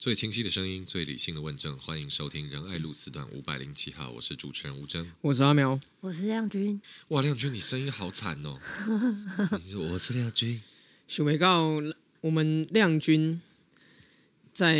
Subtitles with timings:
[0.00, 6.80] 最清晰的声音，最理性的问政，欢迎收听仁爱路四段五百零七号，我是主持人吴峥，我是阿苗，我是亮君。
[7.08, 8.58] 哇，亮君，你声音好惨哦！
[9.62, 10.58] 你 说我是亮君，
[11.06, 11.82] 许维告
[12.22, 13.38] 我们亮君
[14.54, 14.74] 在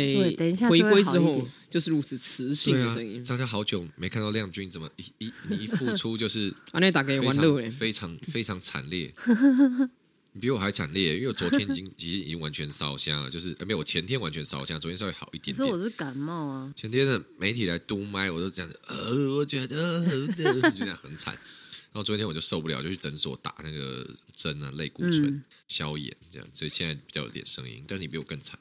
[0.67, 3.23] 回归之后就是如此磁性的声音。
[3.23, 6.79] 大家好久没看到亮君，怎么一一你一复出就是 啊？
[6.79, 9.13] 那打给玩乐非常非常惨烈。
[10.33, 15.57] 你比我还惨烈，因为我昨天已经 已经已经完全烧香了，就是没有我前天完全烧香，昨天稍微好一点点。
[15.57, 16.73] 可是我是感冒啊。
[16.75, 20.05] 前天的媒体来督麦，我都讲呃，我觉得
[20.35, 21.33] 就这样很惨。
[21.33, 27.83] 然后昨天我就受不了，就去诊所打那个针啊，类固醇、嗯、消炎这样，所以现在比较有点声音。
[27.85, 28.57] 但是你比我更惨。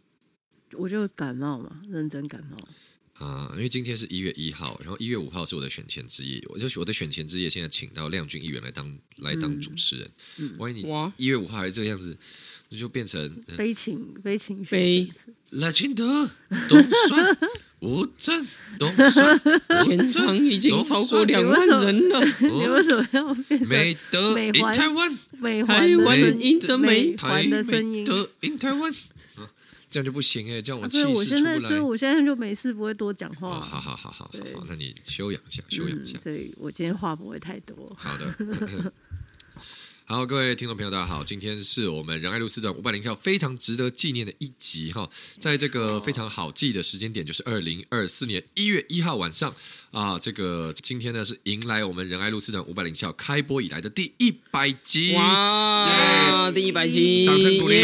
[0.73, 2.57] 我就感冒嘛，认真感冒。
[3.21, 10.11] 啊，因为今天是一月一号，然后一月五号是我的选前之夜，我就我的选前之夜现在请到亮君议员来当来当主持人。
[10.39, 10.89] 嗯，万一你
[11.19, 12.17] 一月五号还是这个样子，
[12.71, 15.07] 那就变成悲情悲情悲。
[15.51, 16.31] 赖清德，
[16.67, 17.39] 东算
[17.81, 18.47] 吴峥，
[18.79, 19.39] 东算
[19.85, 22.25] 现场已经超过两万人了。
[22.41, 23.35] 你为什么要
[23.67, 25.19] 美德 in 台湾？
[25.33, 28.03] 美台湾赢得美台的声音。
[28.03, 28.91] 德 in 台湾。
[29.91, 31.21] 这样就不行哎，这样我气势出不来。
[31.21, 33.49] 所以我现在，所以我现在就没事，不会多讲话。
[33.49, 36.19] 哦，好好好好好，那你休养一下，休养一下。
[36.21, 37.93] 所以我今天话不会太多。
[37.99, 38.93] 好的。
[40.11, 45.09] 好，各位听众朋友，大家好，今天是我们仁爱路四段五百零票非常值得纪念的一集哈，
[45.39, 49.55] 在这个非常好记的时间点，就是二零二四年一月一号晚上
[49.93, 55.15] 啊，这个今天呢是迎来我们仁爱路四段五百零票开播以来的第一百集。
[55.15, 57.77] 哇，第一百集，掌声鼓励！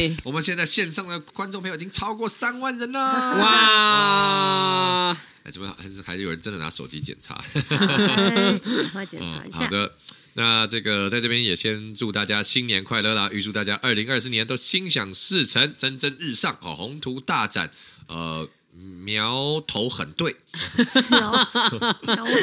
[0.00, 0.16] 耶！
[0.24, 3.00] 我们现在线上的观众朋友已经超过三万人了
[3.38, 5.10] 哇！
[5.44, 7.42] 哎，怎么还是还是有人真的拿手机检查？
[7.52, 9.94] 检查、嗯好的，
[10.34, 13.28] 那这个在这边也先祝大家新年快乐啦！
[13.30, 17.70] 预祝大家二零二四年都心想事成，蒸蒸日上，哦，宏图大展，
[18.06, 18.48] 呃，
[19.02, 20.36] 苗头很对，
[21.10, 21.46] 苗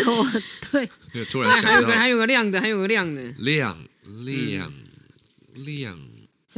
[0.04, 0.90] 头很对。
[1.30, 3.78] 突然想到，还有个亮的，还有个亮的，亮
[4.24, 4.74] 亮
[5.54, 6.00] 亮。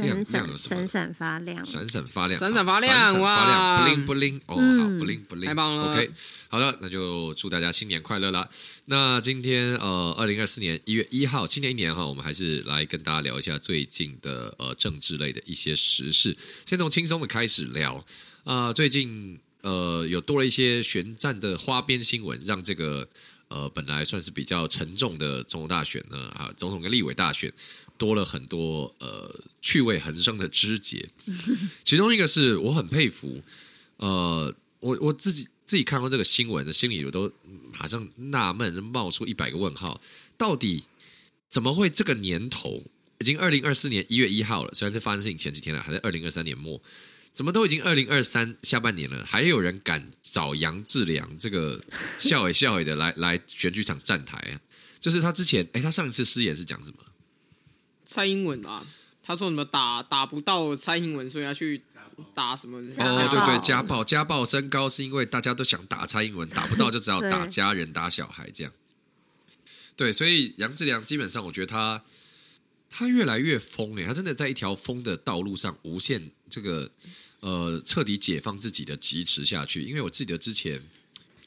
[0.00, 3.82] 闪闪闪闪发亮，闪闪发亮，闪闪发亮，哇！
[3.82, 5.92] 不灵不灵哦，好不灵不灵，太棒了。
[5.92, 6.10] OK，
[6.48, 8.48] 好了，那就祝大家新年快乐啦。
[8.86, 16.36] 那今天呃，二零二四年一月一号，新年一年哈，我们还是来跟大家聊一下最近的呃政治类的一些时事。
[16.66, 17.94] 先从轻松的开始聊
[18.44, 23.08] 啊、呃，最近呃有多了一些悬战的花边新闻，让这个
[23.48, 27.52] 呃本来算是比较沉重的总统大选呢啊，总统跟立委大选。
[28.00, 31.06] 多了很多呃趣味横生的枝节，
[31.84, 33.42] 其中一个是我很佩服，
[33.98, 37.30] 呃，我我自己自己看到这个新闻的心里我都
[37.78, 40.00] 马上纳闷，冒出一百个问号，
[40.38, 40.84] 到底
[41.50, 42.82] 怎么会这个年头
[43.18, 46.80] 已经二零二四年一月一号了，虽然这发生事情前几天了，还在二零二三年末，
[47.34, 51.84] 怎么都已经二零二三下半年了，还有人敢找杨志良这个
[52.18, 54.56] 笑诶笑诶的来来选举场站台啊？
[54.98, 56.96] 就是他之前哎，他上一次失言是讲什么？
[58.10, 58.84] 蔡英文啊，
[59.22, 61.80] 他说什么打打不到蔡英文，所以要去
[62.34, 62.78] 打什么？
[62.98, 68.72] 哦，对对，家暴家暴升高是因为大家都想打蔡英文，打不到就只好打家人、打小孩这样。
[69.94, 72.02] 对，所以杨志良基本上，我觉得他
[72.90, 76.90] 他越来越疯哎，他真的在一条疯的道路上无限这个
[77.38, 79.82] 呃彻底解放自己的疾驰下去。
[79.82, 80.82] 因为我记得之前。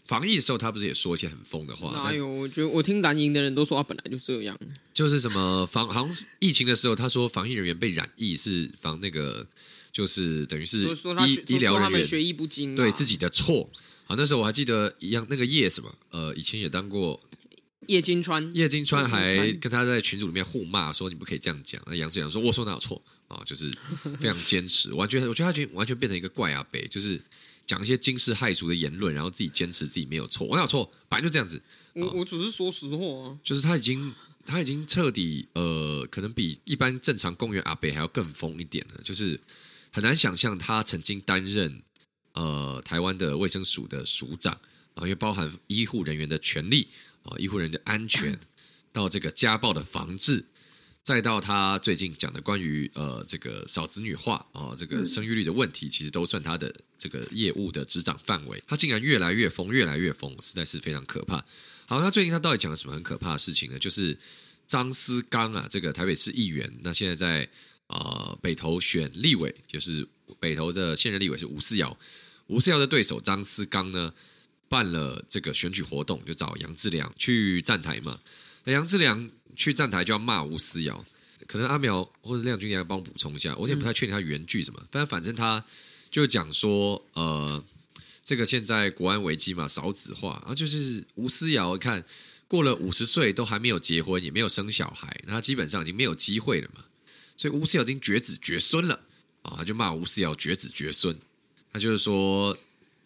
[0.06, 1.90] 防疫的时候，他不是也说一些很疯的话？
[2.04, 2.28] 哎呦？
[2.28, 4.58] 我觉得我听蓝营的人都说他本来就这样。
[4.94, 9.48] 就是什么防，好像疫情的时候，他说防疫人员被染疫是防那个，
[9.94, 10.80] 就是等于是
[11.26, 13.70] 医医疗人员学艺不精，对自己的错。
[14.04, 17.18] 好，那时候我还记得一样，那个叶什么，呃，以前也当过
[17.88, 21.82] 叶金川，叶金川还跟他在群组里面互骂，说你不可以这样讲。
[21.86, 23.42] 那杨志良说，我说哪有错啊？
[23.46, 23.72] 就是
[24.20, 27.22] 非常坚持，完全我觉得他就完全变成一个怪阿北，就是。
[27.66, 31.62] 讲一些惊世骇俗的言论，然后自己坚持自己没有错，我哪有错，反正就这样子。
[31.94, 34.14] 我我只是说实话啊，就是他已经
[34.46, 39.02] 他已经彻底呃，可能比一般正常公园阿北还要更疯一点了。
[39.04, 39.40] 就是
[39.92, 41.82] 很难想象他曾经担任
[42.34, 44.54] 呃台湾的卫生署的署长
[44.96, 46.88] 啊，因为包含医护人员的权利
[47.24, 48.40] 啊，医护人员的安全，
[48.92, 50.46] 到这个家暴的防治。
[51.04, 58.64] 再到他最近讲的关于呃这个少子女化啊、呃、这个生育率的问题，其实都算他的这个业务的执掌范围。
[58.66, 61.44] 他竟然越来越疯，越来越疯，实在是非常可怕。
[61.88, 63.78] 好，那最近他到底讲了什么很可怕的事情呢？
[63.78, 64.18] 就是
[64.66, 67.44] 张思刚啊，这个台北市议员，那现在在
[67.88, 70.08] 啊、呃、北投选立委，就是
[70.40, 71.98] 北投的现任立委是吴思瑶，
[72.48, 74.14] 吴思瑶的对手张思刚呢
[74.70, 78.18] 办了这个选举活动，就找杨志良去站台嘛。
[78.64, 79.30] 那杨志良。
[79.56, 81.06] 去站台就要骂吴思瑶，
[81.48, 84.80] 可能阿苗或者亮君也要帮我补充一下，我有点不太确定他原句什么。
[84.92, 85.64] 反正反正他
[86.10, 87.64] 就讲说，呃，
[88.24, 92.04] 这个现在国安危机嘛，少子化，然后就是吴思瑶，看
[92.48, 96.84] 过了五十岁都还没有结婚，也没有生小孩，那他基本上已经没有机会了嘛。
[97.36, 99.00] 所以吴思瑶已经绝子绝孙了
[99.42, 101.18] 啊，他就骂吴思瑶绝子绝孙。
[101.72, 102.56] 他就是说，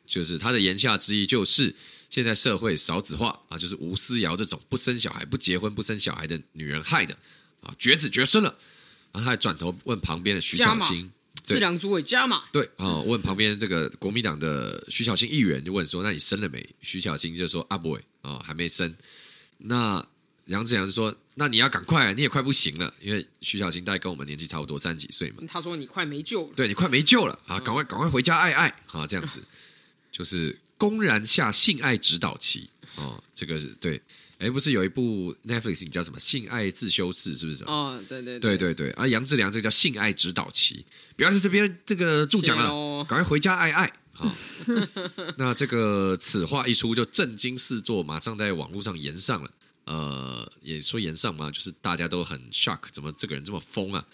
[0.06, 1.74] 就是他的言下之意就是，
[2.10, 7.18] 现在社会少子化啊，就是吴思瑶这种不生小孩、不结婚、不生小孩的女人害的
[7.62, 8.50] 啊，绝子绝孙了。
[9.12, 11.12] 然后他还转头问旁边的徐巧芯。
[11.44, 18.94] 四两诸位加码，对啊，问旁边这个国民党的徐巧芯议员就问说：“那你生了没？”徐巧芯就说：“阿伯啊，还没生。”
[19.60, 20.06] 那
[20.48, 27.58] 杨志良就说：“那你要赶快，你也快不行了，因为徐小青大概跟我们年纪差不多，三十几岁嘛。”他说：“你快没救了，对你快没救了啊！
[27.62, 29.08] 赶快赶快回家爱爱啊！
[29.08, 29.42] 这样子
[30.12, 34.02] 就是公然下性爱指导棋哦，这个是对。
[34.40, 37.64] 哎，不是有一部 Netflix 你叫什么《性爱自修室》是不是？
[37.64, 38.92] 哦，对对对对对。
[38.92, 40.86] 啊，杨志良这个叫性爱指导棋，
[41.16, 43.92] 不要在这边这个助讲了，赶快回家爱爱。
[44.12, 44.32] 好，
[45.38, 49.52] 那这个此话一出就震惊四座，马上在网络上言上了。
[49.86, 54.06] 呃，也说言上嘛，就是大家都很 shock，怎么这个人这么疯啊？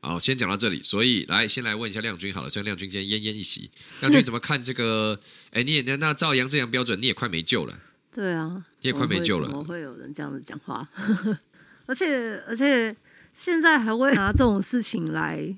[0.00, 0.82] 好，先讲到这里。
[0.82, 3.70] 所以来先来问一下亮君好了，虽然亮君今天奄奄一息，
[4.00, 5.18] 亮君怎么看这个？
[5.52, 7.78] 哎，你也那照杨志良标准，你也快没救了。
[8.12, 9.48] 对啊，你也快没救了。
[9.48, 10.88] 怎么会有人这样子讲话？
[11.86, 12.94] 而且而且
[13.34, 15.54] 现在还会拿这种事情来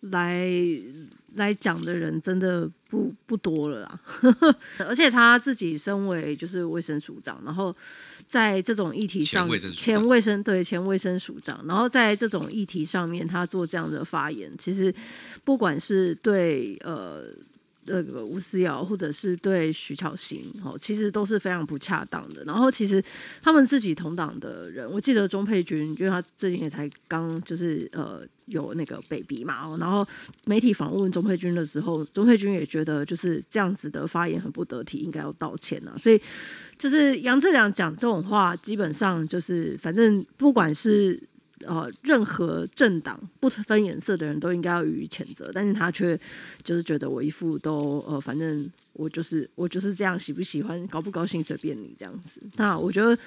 [0.00, 0.48] 来
[1.34, 4.00] 来讲的人，真的不不多了啦。
[4.86, 7.74] 而且他自己身为就是卫生署长，然后
[8.28, 14.94] 在这种议题上，前卫生对前卫生署长，然后在这种议题上面，他做这样的发言，其实
[15.44, 17.24] 不管是对呃。
[17.86, 22.44] 那个吴思瑶，或者是对徐巧芯，哦，其实都是非常不恰当的。
[22.44, 23.02] 然后，其实
[23.42, 30.06] 他们自己同党的人，我记得钟佩君，因为他最近也才刚就是呃有那个 baby 嘛，然后
[30.44, 35.94] 媒体访问钟佩君的时候，钟佩君也觉得就是这样子的发言很不得体，应该要道歉啊。
[35.98, 36.20] 所以，
[36.78, 41.20] 就是杨振良讲这种话，基本上就是反正不管是。
[41.66, 46.18] 呃，任何政党不分颜色的人都应该要予以谴责，但是他却
[46.62, 52.40] 就是觉得我一副都呃，反正我就是我就是这样，喜不喜欢、高不高兴随便你这样子。
[52.56, 53.18] 那我觉得，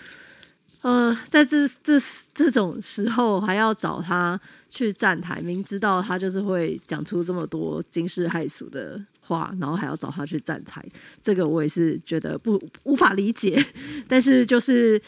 [0.81, 2.00] 呃，在这这
[2.34, 4.39] 这种时候还要找他
[4.69, 10.86] 去站台，明知道他就是会讲出这么多惊世骇俗的话，然后还要找他去站台，
[11.24, 13.66] 这个我也是觉得不无法理解。
[14.07, 15.01] 但是就是。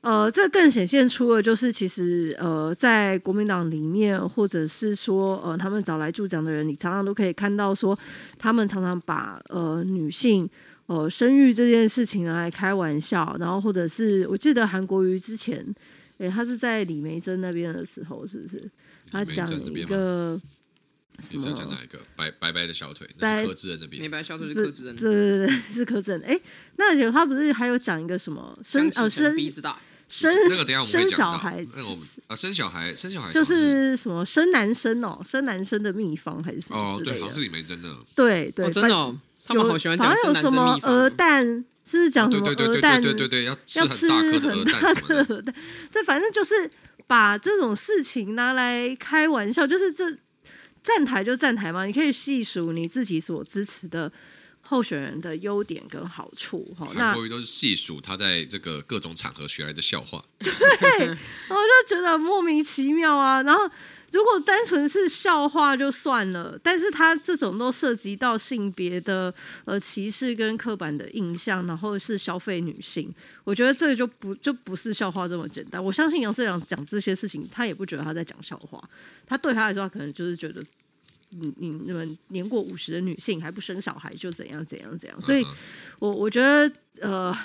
[0.00, 7.98] 呃，这更显现出了，就是其实呃，在国民党里面，或者是说呃，他们找来助讲的人，你常常都可以看到说，
[8.38, 10.48] 他们常常把呃女性
[10.86, 15.64] 呃生育这件事情拿来开玩笑，然后或者是我记得韩国瑜之前，
[16.18, 18.70] 诶，他是在李梅珍那边的时候，是不是？
[19.10, 20.40] 他讲一个
[21.20, 21.56] 什么？
[21.56, 21.98] 讲哪一个？
[22.16, 24.02] 白白白的小腿，那是柯志恩那边。
[24.02, 26.22] 白白小腿是柯智恩，对对对，是柯志恩。
[26.22, 26.40] 哎，
[26.76, 29.78] 那有他不是还有讲一个什么生呃生鼻子大。
[30.10, 37.00] 生那个等下我们会讲到生小孩，那个我们啊生小孩生小孩就是什么生男生哦，生男生的秘方还是什么哦？
[37.04, 37.94] 对，好像是李眉蓁的。
[38.14, 40.80] 对对，真的，他们好喜欢讲生男生秘方。
[40.80, 42.48] 鹅蛋是讲什么？
[42.48, 45.42] 鹅蛋对对对，要吃很大颗的鹅蛋什么的。
[45.92, 46.70] 对，反正就是
[47.06, 50.16] 把这种事情拿来开玩笑，就是这
[50.88, 54.10] 站台就站台嘛，你可以细数你自己所支持的。
[54.60, 61.08] 候选人的优点跟好处，哈，那多余都是细数他在这个各种场合学来的笑话，对，
[61.48, 63.42] 我就觉得莫名其妙啊。
[63.44, 63.66] 然后
[64.12, 69.32] 如果单纯是笑话就算了，但是他这种都涉及到性别的
[69.64, 75.82] 呃歧视跟刻板的印象，然后是消费女性，我觉得这个就不就不是笑话这么简单。
[75.82, 78.82] 我相信杨志良讲这些事情，他也不觉得他在讲笑话，
[79.26, 80.62] 他对他来说，他可能就是觉得。
[81.30, 85.44] 你你你们年过五十的女性还不生小孩就怎样怎样怎样，所以
[85.98, 86.72] 我我觉得
[87.02, 87.36] 呃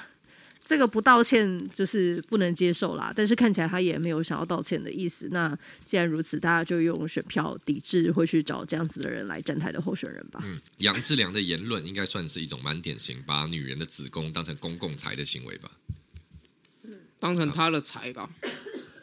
[0.65, 3.13] 这个不道歉就是不能接受啦。
[3.15, 5.27] 但是看起来他也没有想要道歉的意思。
[5.31, 10.41] 那既然如此，大家就用选票抵制，会去找这样子的人来站台的候选人吧。
[10.43, 15.71] 嗯，杨志良的言论应该算是一种蛮典型，把女人的子宫当成公共财的行为吧？
[17.19, 18.29] 当成他的财吧，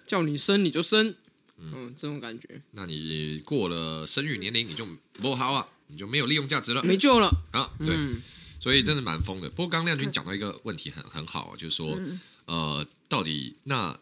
[0.07, 1.15] 叫你生你就生。
[1.59, 2.61] 嗯，这种感觉。
[2.73, 7.71] 那你过了生育年龄，你就不好啊，你就没有利用价值了，没救了啊。
[7.79, 8.21] 对，嗯、
[8.61, 9.49] 所以真的蛮疯的。
[9.51, 13.99] 不过刚亮君讲到一个问题很很好，就是说，嗯、呃，到底那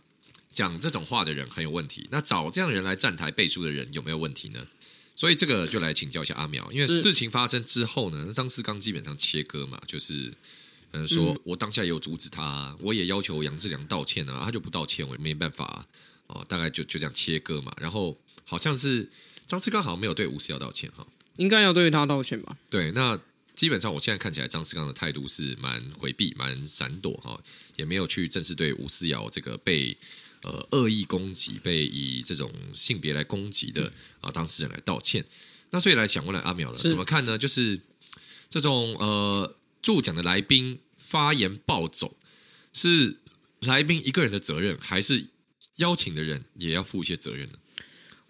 [0.52, 4.66] 讲这种话的人很有问题，那找这样的人来站台背书的人有没有问题呢？
[5.16, 10.34] 所以这个就来请教一下阿苗，因为事情发生之后呢，张思刚基本上切割嘛，就是
[10.92, 15.86] 嗯说我当下也有阻止他，我也要求杨志良道歉啊，他就不道歉，我也没办法、啊。
[16.28, 19.08] 哦，大概就就这样切割嘛，然后好像是
[19.46, 22.54] 张思刚好像没有对吴思瑶道歉哈，应该要对他道歉吧？
[22.68, 23.18] 对，那
[23.58, 27.36] 基本上我现在看起来张思刚的态度是蛮回避、蛮闪躲哈，
[27.74, 29.96] 也没有去正式对吴思瑶这个被
[30.42, 35.24] 呃恶意攻击、被以这种性别来攻击的啊当事人来道歉。
[35.70, 37.36] 那所以来想问了阿淼了，怎么看呢？
[37.36, 37.80] 就是
[38.48, 42.16] 这种呃助讲的来宾发言暴走，
[42.72, 43.16] 是
[43.62, 45.30] 来宾一个人的责任，还是
[45.78, 47.58] 邀请的人也要负一些责任呢？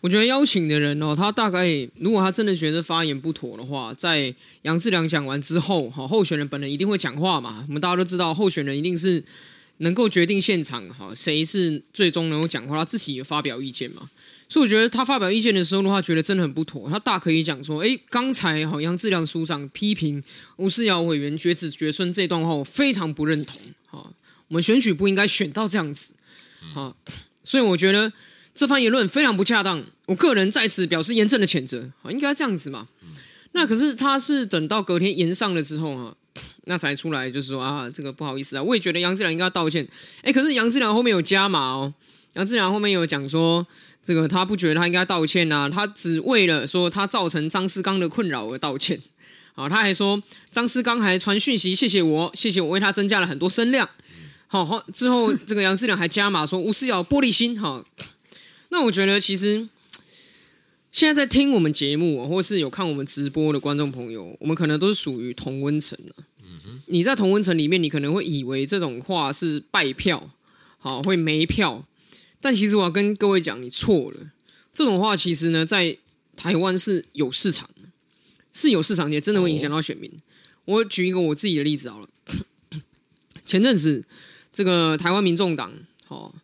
[0.01, 7.65] 我觉得邀请的人哦，他大概如果他真的觉得发言不妥的话，在杨志良讲完之后，哈，候选人本人一定会讲话嘛。
[7.67, 9.23] 我们大家都知道，候选人一定是
[9.79, 14.09] 能够决定现场哈，谁是最终能够讲话，他自己也发表意见嘛。
[14.49, 20.23] 所以我觉得他发表意见的时候的话，觉得真的很不妥，他大可以讲说：“哎，刚才哈杨志良署长批评
[20.59, 23.61] 吴思瑶委员绝子绝孙这段话，我非常不认同。
[23.87, 24.09] 哈，
[24.47, 26.15] 我们选举不应该选到这样子。
[26.73, 26.95] 哈，
[27.43, 28.13] 所以我觉得。”
[28.59, 31.93] 这番言论非常不恰当，我个人在此表示严正的谴责。
[32.03, 32.89] 啊，应该这样子嘛？
[33.53, 36.17] 那可是他是等到隔天延上了之后哈，
[36.65, 39.87] 那才出来就是说啊，这个不好意思啊，我也觉得杨志良应该道歉。
[40.23, 41.95] 哎，可是杨志良后面有加码哦，
[42.33, 43.65] 杨志良后面有讲说，
[44.03, 49.01] 这个他不觉得他应该道歉啊，他只为了说他造成张思刚的困扰而道歉。
[49.55, 53.89] 啊，他还说张思刚还传讯息谢谢我，谢谢我为他增加了很多声量。
[54.49, 57.85] 好之后，这个杨志良还加码说吴思瑶玻璃心哈。
[58.71, 59.69] 那我觉得，其实
[60.93, 66.15] 现在在听我们节目，或是有看我们直播的观众朋友，我们可能都是属于同温层的。
[66.43, 70.29] 嗯哼，你在同温层里面，你可能会以为这种话是败票，
[70.79, 71.87] 好会没票。
[72.41, 74.33] 但其实我要跟各位讲，你错了。
[74.75, 75.97] 这种话其实呢，在
[76.37, 77.89] 台湾是有市场的，
[78.53, 80.11] 是有市场，也真的会影响到选民。
[80.67, 82.09] 我举一个我自己的例子好了。
[83.47, 84.05] 前阵子，
[84.53, 85.73] 这个台湾民众党，
[86.07, 86.35] 好。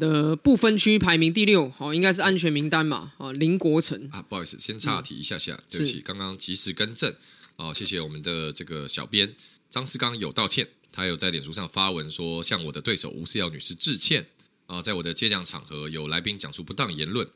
[0.00, 7.14] 的不分区排名第六，好，应该是安全名单嘛，啊，林国成啊，不好意思，先岔题一下下，嗯、对不起，刚刚及时更正，
[7.56, 9.32] 哦，谢谢我们的这个小编
[9.68, 14.26] 张思刚有道歉，他有在脸书上发文说向我的对手吴思瑶女士致歉，
[14.66, 17.28] 啊，在我的接讲场合有来宾讲出不当言论，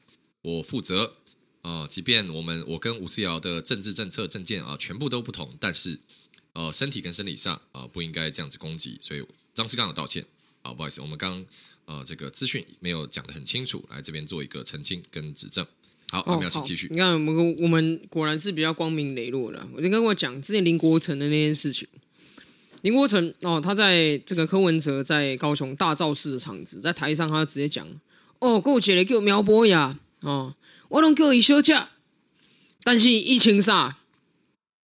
[0.43, 1.15] 我负责，
[1.63, 6.01] 啊，即便我们我跟吴思瑶的政治政策政见啊全部都不同，但是，
[6.55, 10.25] 呃，身体跟生理上啊不应该这样子攻击，所以张思刚有道歉，
[10.63, 11.45] 啊，不好意思，我们刚。
[11.87, 15.67] 呃，这个资讯没有讲得很清楚，来这边做一个澄清跟指正。
[16.11, 16.89] 好，我们要请继续。
[16.91, 19.69] 你看，我们我们果然是比较光明磊落的。
[19.75, 21.87] 我就跟我讲之前林国成的那件事情。
[22.83, 27.87] 林国成哦，他在这个柯文哲在高雄大造势的场子，在台上他直接讲
[28.39, 30.55] ：“哦，过节了叫苗博雅哦，
[30.89, 31.91] 我拢叫伊休假，
[32.83, 33.95] 但是疫情上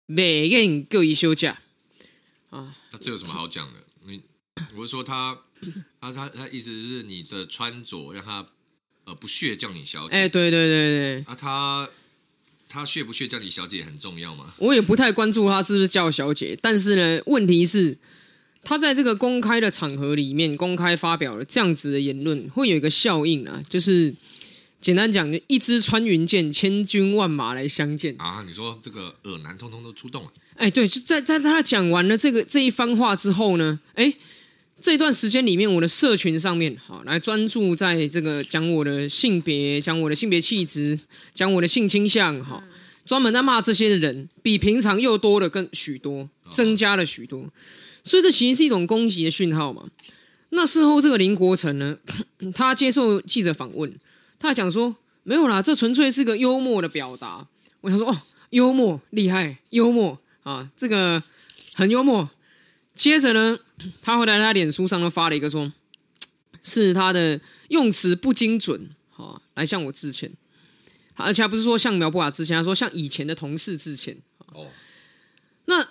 [0.06, 1.60] 没人叫伊休假
[2.50, 3.78] 啊。”那这有什么好讲的？
[4.06, 4.22] 你
[4.74, 5.38] 我是说他。
[6.00, 8.46] 他他他意思是你的穿着让他
[9.04, 11.88] 呃不屑叫你小姐，哎，对对对对，啊他
[12.68, 14.52] 他屑不屑叫你小姐很重要吗？
[14.58, 17.98] 我也不太关注他是不是叫小姐，但是呢，问题是
[18.62, 24.14] 他在这个公开的场合里面公开发表了这样子的言论，会有一个效应啊，就是
[24.80, 28.44] 简单讲，就一支穿云箭，千军万马来相见啊。
[28.46, 34.14] 你说这个恶男通通都出动了，哎，对，就在在他讲完了这个这一番话之后呢，哎。
[34.80, 40.98] 这段时间里面，我的社群上面，好来专注在这个讲我的性别，讲我的性别气质，
[41.34, 42.64] 讲我的性倾向，哈，
[43.04, 47.44] 专门在骂这些的人，比平常又多了更许多，增加了许多，
[48.02, 49.84] 所以这其实是一种攻击的讯号嘛。
[50.50, 51.98] 那事后这个林国成呢，
[52.54, 53.92] 他接受记者访问，
[54.38, 57.46] 他讲说没有啦，这纯粹是个幽默的表达。
[57.82, 61.22] 我想说哦，幽默厉害，幽默啊，这个
[61.74, 62.30] 很幽默。
[62.94, 63.58] 接着呢，
[64.02, 65.72] 他会在他脸书上都发了一个说，
[66.62, 70.30] 是他的用词不精准，好来向我致歉。
[71.14, 74.16] 而且他不是说向苗博雅致歉，他说向以前的同事致歉。
[74.54, 74.68] 哦，
[75.66, 75.86] 那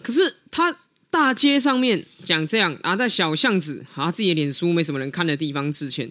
[0.00, 0.76] 可是他
[1.10, 6.08] 大街上面讲这样，然后在小巷子，啊自己的脸书没什么人看的地方致歉，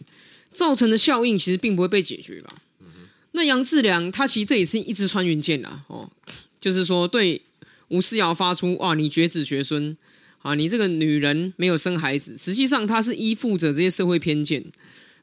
[0.51, 2.55] 造成的效应其实并不会被解决吧？
[2.81, 2.87] 嗯、
[3.31, 6.09] 那杨志良他其实这也是一支穿云箭啊，哦，
[6.59, 7.41] 就是说对
[7.87, 9.95] 吴思瑶发出哇你绝子绝孙。
[10.41, 14.63] 啊，你这个女人没有生孩子，实际上她是依附着这些社会偏见。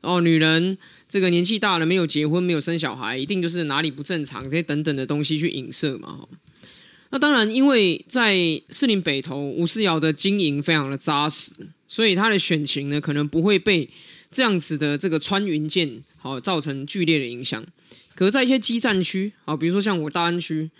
[0.03, 0.77] 哦，女人
[1.09, 6.29] 这个年纪大了没有结婚没有生小孩，一定就是哪里不正常这些等等的东西去影射嘛。
[7.09, 8.37] 那当然，因为在
[8.69, 11.53] 士林北投吴思瑶的经营非常的扎实，
[11.89, 13.89] 所以她的选情呢可能不会被
[14.31, 17.65] 这样子的这个穿云箭好造成剧烈的影响。
[18.15, 20.71] 可是，在一些基战区啊，比如说像我大安区。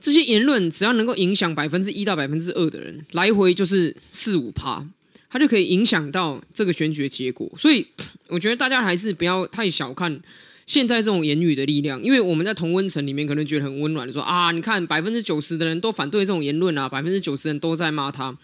[0.00, 4.86] 这些言论只要能够影响百分之一到百分之二的人，来回就是四五趴，
[5.30, 7.50] 它就可以影响到这个选举的结果。
[7.56, 7.86] 所以，
[8.28, 10.20] 我觉得大家还是不要太小看
[10.66, 18.36] 现在这种言语的力量，因为我们在同温层里面可能觉得很温暖，说啊，你看百分之九十的人都反对这种言论啊，百分之九十人都在骂他。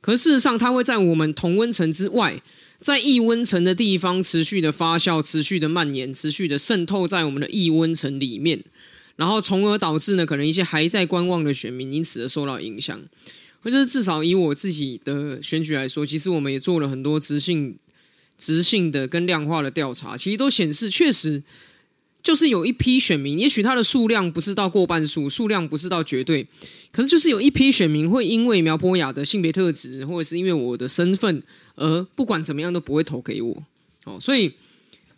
[0.00, 2.40] 可事实上，它会在我们同温层之外，
[2.80, 8.62] 在异温层的地方持续的发酵、持续的蔓延、持续的渗透在我们的异温层里面，
[9.18, 13.02] 然后从而导致呢，可能一些还在观望的选民因此而受到影响。
[13.60, 17.76] 或者至少以我自己的选举来说，其实我们也做了很多直性、
[18.38, 21.42] 直性的跟量化的调查，其实都显示，确实
[22.22, 26.46] 就是有一批选民，也许他的数量不是到过半数，数量不是到绝对，
[26.92, 31.42] 可是就是有一批选民会因为苗博雅的性别特质，或者是因为我的身份，
[31.74, 33.64] 而不管怎么样都不会投给我。
[34.04, 34.52] 哦，所以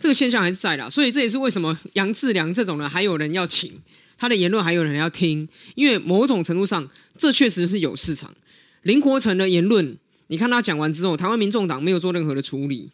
[0.00, 3.72] 这个现象还是在啦，所以这也是为什么杨志良这种人还有人要请。
[4.18, 8.34] 他的言论还有人要听，因为某种程度上，这确实是有市场。
[8.82, 12.90] 林国成的言论，你看他讲完之后，台湾民众党没有做任何的处理，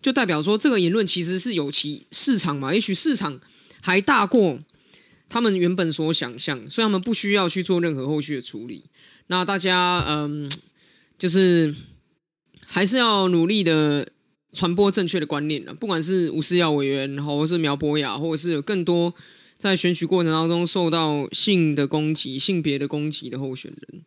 [0.00, 2.72] 就代表说这个言论其实是有其市场嘛？
[2.72, 3.40] 也许市场
[3.80, 4.60] 还大过
[5.28, 8.84] 他们原本所想象，所以他们不需要去做任何后续的处理。
[9.26, 10.48] 那大家嗯，
[11.18, 11.74] 就是
[12.66, 14.08] 还是要努力的
[14.58, 19.14] 传播正确的观念了，不管是吴思耀委员，或者是苗博雅，或者是有更多。
[19.56, 24.02] 在选举过程当中受到性的攻击、性别的攻击的候选人，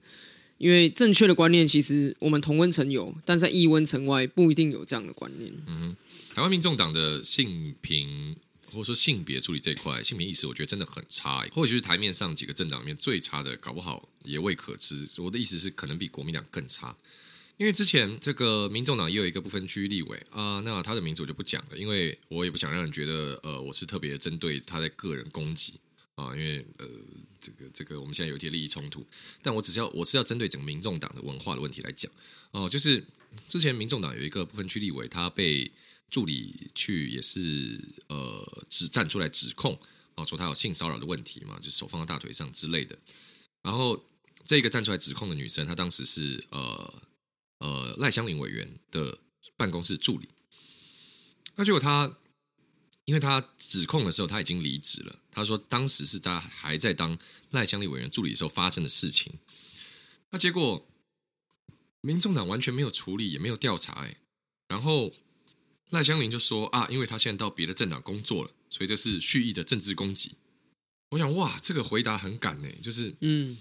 [0.57, 5.51] 因为正确的观念其实我们同温层有，但在异温层外不一定有这样的观念。
[5.67, 5.95] 嗯，
[6.35, 8.35] 台湾民众党的性平
[8.71, 15.07] 或者说性别处理这一块，性别意识我觉得真的很差，或许是台面上几个政党里面最差的，搞不好也未可知。
[15.17, 16.95] 我的意思是，可能比国民党更差。
[17.61, 25.79] 因为之前这个民众党也有一个不分区立委啊，那他的名字我就不讲了，因为我也不想让人觉得呃我是特别针对他的个人攻击
[26.15, 26.87] 啊，因为呃
[27.39, 29.05] 这个这个我们现在有一些利益冲突，
[29.43, 32.11] 但我只是要我是要针对整个民众党的文化的问题来讲
[32.49, 33.05] 哦，就是
[33.47, 35.71] 之前民众党有一个不分区立委，他被
[36.09, 39.79] 助理去也是呃指站出来指控
[40.15, 42.97] 啊，说他有性骚扰的问题嘛，就手放在大腿上之类的，
[43.61, 44.03] 然后
[44.43, 46.91] 这个站出来指控的女生，她当时是呃。
[47.61, 49.19] 呃，赖香林委员的
[49.55, 50.27] 办公室助理，
[51.55, 52.17] 那结果他，
[53.05, 55.19] 因为他指控的时候他已经离职了。
[55.29, 57.15] 他说当时是他还在当
[57.51, 59.31] 赖香林委员助理的时候发生的事情。
[60.31, 60.87] 那结果，
[62.01, 63.93] 民众党完全没有处理，也没有调查。
[64.05, 64.17] 哎，
[64.67, 65.13] 然后
[65.91, 70.35] 赖香林就说啊，因为他现在到别的政党工作了，所以这是蓄意的政治攻击。
[71.11, 73.55] 我想哇，这个回答很敢呢，就是嗯，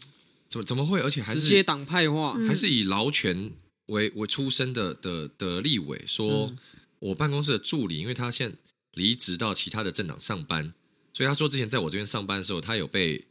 [0.48, 3.52] 怎么怎么会，而且还是直接党派化，还是以劳权。
[3.90, 6.50] 为为出身的的的立委说，
[6.98, 8.56] 我办公室的助理，因为他现在
[8.94, 10.72] 离职到其他的政党上班，
[11.12, 13.24] 所以他说之前在我这边上班的时候，他有被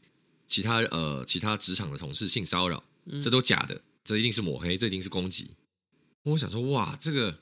[0.48, 2.84] 其他呃其他职场的同事性骚扰，
[3.22, 5.52] 这都假的，这一定是抹黑，这一定是攻击。
[6.24, 7.40] 我想说，哇，这个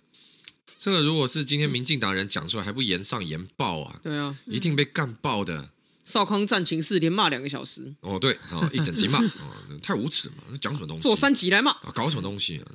[0.78, 4.00] 这个如果是今天民进党人讲出来，还不言上言报啊？
[4.04, 5.72] 对啊，一定被干爆的。
[6.08, 10.58] 少康战情室连骂两个小时哦，对哦，一整集骂 哦，太无耻了嘛！
[10.62, 11.04] 讲什么东西？
[11.04, 11.92] 做三集来骂啊？
[11.94, 12.72] 搞什么东西啊？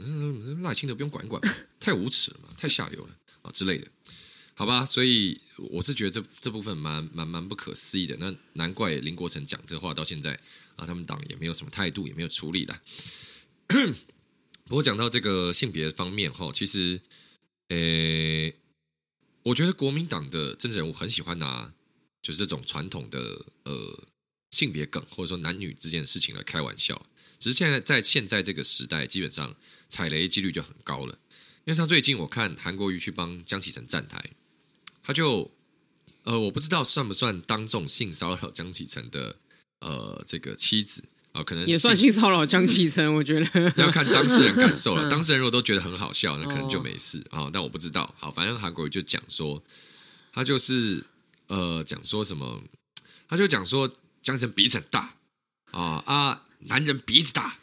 [0.60, 1.40] 赖清德不用管管，
[1.80, 3.88] 太无耻了嘛，太下流了啊之类的，
[4.52, 4.84] 好吧？
[4.84, 5.40] 所以
[5.70, 8.14] 我是觉得这这部分蛮蛮蛮不可思议的。
[8.20, 10.38] 那难怪林国成讲这话到现在
[10.76, 12.78] 啊，他们党也没有什么态度，也没有处理的。
[14.66, 17.00] 不过讲到这个性别方面哈，其实，
[17.68, 18.54] 诶，
[19.42, 21.72] 我觉得国民党的政治人物很喜欢拿。
[22.22, 24.04] 就是这种传统的呃
[24.52, 27.04] 性别梗，或者说男女之间的事情来开玩笑。
[27.38, 29.52] 只是现在在现在这个时代，基本上
[29.88, 31.18] 踩雷几率就很高了。
[31.64, 34.24] 因为像最近我看韩国瑜去帮江启臣站台，
[35.02, 35.50] 他就
[36.22, 39.36] 呃我不知道算不算当众性骚扰江启臣的
[39.80, 45.10] 呃这个妻子啊、呃，可能也算性骚扰江启臣，我觉得 要看当事人感受了。
[45.10, 47.50] 当事人如果都觉得很好笑，那可能就没事啊、哦。
[47.52, 49.60] 但我不知道，好，反正韩国瑜就讲说
[50.32, 51.04] 他就是。
[51.52, 52.64] 呃，讲说什么？
[53.28, 55.16] 他就讲说，江晨鼻子很大
[55.70, 57.58] 啊啊，男人鼻子大，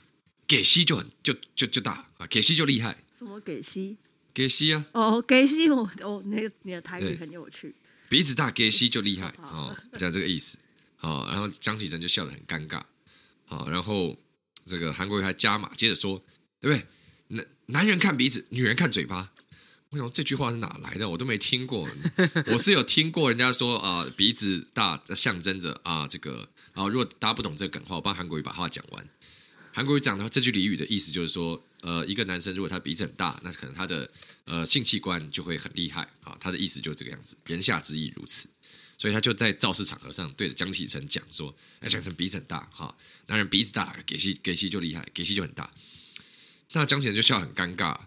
[0.48, 3.04] 给息就很就就就大啊，给息就厉害。
[3.18, 3.98] 什么给息？
[4.32, 4.86] 给息啊！
[4.94, 7.76] 哦，给息我哦，那个你的台语很有趣。
[8.08, 10.60] 鼻子大给息就厉害哦，讲这个意思。
[10.96, 12.84] 好，然后江启臣就笑得很尴尬。
[13.46, 14.16] 好，然后
[14.66, 16.24] 这个韩国瑜还加码，接着说，
[16.60, 16.86] 对不对？
[17.30, 19.32] 男男人看鼻子，女人看嘴巴。
[19.92, 21.10] 我想这句话是哪来的？
[21.10, 21.90] 我都没听过。
[22.46, 29.10] 我是有听过人家说啊、鼻子大象征着啊，这个啊，如果大家不懂这个梗的话，我帮韩国瑜把话讲完。
[29.74, 34.08] 韩国瑜讲的这句俚语的意思就是说，呃，一个男生如果他鼻子很大，那可能他的
[34.46, 36.38] 呃性器官就会很厉害啊。
[36.40, 38.48] 他的意思就是这个样子，言下之意如此。
[38.96, 45.72] 所以他就在造势场合上对着江启臣讲说：“哎，江启臣鼻子很大哈，男人鼻子大，给息给息就厉害，给息就很大。”
[46.74, 47.98] 那江启臣就笑很尴尬。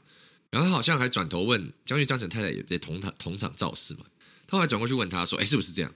[0.53, 4.05] 然后他好像还转头问，将军张成太太也在同场同场造势嘛？
[4.47, 5.91] 他后来转过去问他说：“哎，是不是这样？”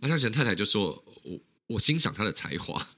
[0.00, 2.74] 那江城太太就说：“我我欣赏他的才华。”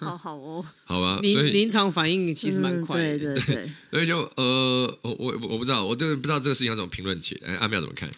[0.00, 3.12] 好好哦，好吧，临所以临场反应其实蛮快的。
[3.12, 7.52] 嗯、对对对，所以 就呃，我我我不知道，我真的不知道这个事情要怎么评论起来。
[7.52, 8.10] 哎，阿妙怎么看？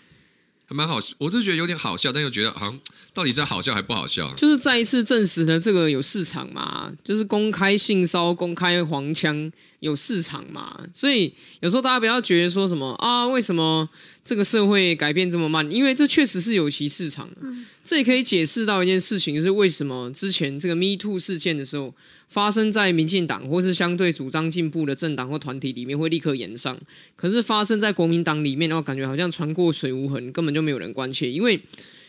[0.70, 2.80] 还蛮好，我就觉得有点好笑，但又觉得好像
[3.12, 4.32] 到底在好笑还不好笑？
[4.36, 10.78] 就是再一次证实了这个有市场嘛，就是公开性骚、公开黄腔有市场嘛。
[10.92, 13.88] 所以有时候大家不要觉得说什么啊，为什么？
[14.30, 17.28] 这个社会改变这么慢，因为这确实是有其市场。
[17.40, 21.92] 嗯，这也可以解释到一件事情，就是为什么之前这个 Me Too 事件的时候，
[22.28, 26.78] 发生在民进党或是相对主张进步的政党或团体里面会立刻延上，
[27.16, 31.28] 可是发生在国民党里面，然后感觉好像船过水无痕，根本就没有人关切。
[31.28, 31.60] 因为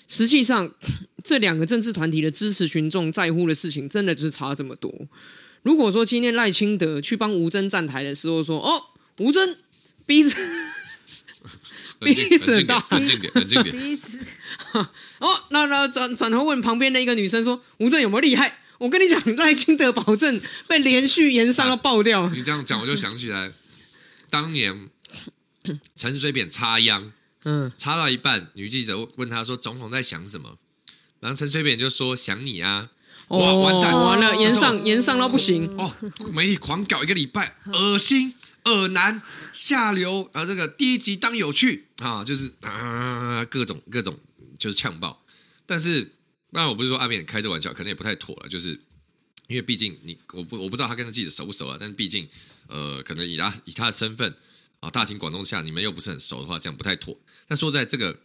[0.07, 0.71] 实际上
[1.23, 4.93] 这两个政治团体的支持群众在乎的事情，真的就是差这么多。
[5.63, 8.79] 如果说今天赖清德去帮吴峥站台的时候说：“哦，
[9.17, 9.57] 吴峥
[10.05, 10.35] 鼻子。”
[12.05, 13.73] 鼻子大，冷静点，冷静点。
[13.77, 14.17] 鼻子
[15.19, 22.27] 哦，那那转转头问旁边的一个女生说：“吴正有没有厉害？”我跟你讲，赖清德保证被连续延上到爆掉。
[22.31, 23.51] 你这样讲，我就想起来，
[24.31, 24.89] 当年
[25.95, 27.11] 陈水扁插秧，
[27.43, 30.57] 嗯，插到一半，女记者问他说：“总统在想什么？”
[31.21, 32.89] 然后陈水扁就说：“想你啊！”
[33.29, 35.95] 哇，完蛋，完了，延上延上到不行哦！
[36.33, 38.33] 媒体狂搞一个礼拜，恶心。
[38.65, 39.21] 恶男
[39.53, 40.45] 下流啊！
[40.45, 44.19] 这个第一集当有趣啊，就是啊，各种各种
[44.59, 45.25] 就是呛爆。
[45.65, 46.03] 但是
[46.51, 48.49] 当然，我不是说阿扁开这玩笑，可能也不太妥了。
[48.49, 48.79] 就是
[49.47, 51.77] 因为毕竟你，我不我不知道他跟他记者熟不熟啊。
[51.79, 52.27] 但是毕竟
[52.67, 54.31] 呃，可能以他以他的身份
[54.79, 57.17] 啊，大庭广众下你们又不是很熟的话，这样不太妥。
[57.47, 58.15] 但说在这个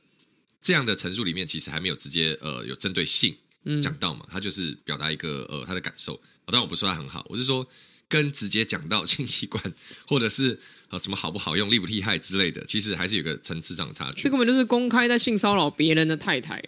[0.60, 3.34] 这样的陈述里面，其实还没有直接呃有针对性
[3.82, 4.26] 讲到嘛。
[4.30, 6.14] 他就是表达一个呃他的感受。
[6.44, 7.66] 当然我不是说他很好，我是说。
[8.08, 9.62] 跟直接讲到性器官，
[10.06, 14.22] 或者是啊什么好不好用、厉不厉害之类的，其实还是有个层次上的差距。
[14.22, 16.62] 这根本就是公开在性骚扰别人的太太。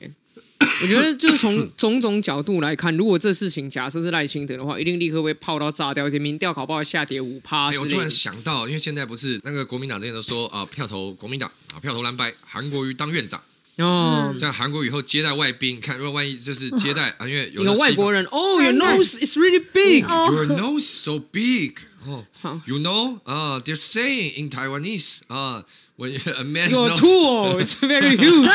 [0.83, 7.72] 我觉得就是从种种角度来看，如果这事情假设是赖清德的话，一定立刻会泡到炸掉，而且民调搞不好下跌五趴。
[7.72, 13.40] 哎，我突然想到，因为现在不是那个国民党之前都说啊，票投国民党啊，票投蓝白，韩国瑜当院长。
[13.78, 20.04] 哦，像韩国以后接待外宾，看如果万一就是接待啊，因为有外国人哦，Your nose is really big.
[20.04, 21.78] Your nose so big.
[22.06, 22.24] 哦，
[22.68, 25.63] You know 啊，They're saying in Taiwanese 啊，
[25.98, 28.48] When a man's Your tool is very huge.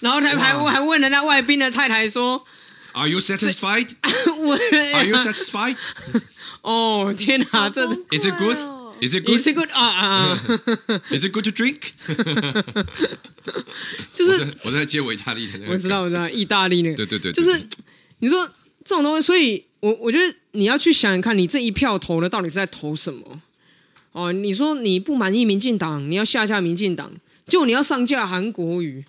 [0.00, 2.44] 然后他还还问了那外宾的太太说，
[2.92, 3.90] Are you satisfied?
[4.94, 5.76] Are you satisfied?
[6.62, 8.56] 哦，天哪，这 Is it good?
[9.01, 9.39] Is it good?
[9.39, 9.69] Is it good?
[9.71, 10.39] 啊啊！
[11.11, 11.91] Is it good to drink?
[14.15, 17.61] 就是我在接我意大利的那个，我知道，我知道，意大利那个，对对对，就是
[18.19, 18.45] 你说
[18.83, 23.41] 这种东西，所以我我觉得你要去想想看，你这一票投的到底是在投什么？
[24.13, 27.11] 哦，你说你不满意民进党，你要下架民进党，
[27.45, 29.03] 结果你要上架韩国语。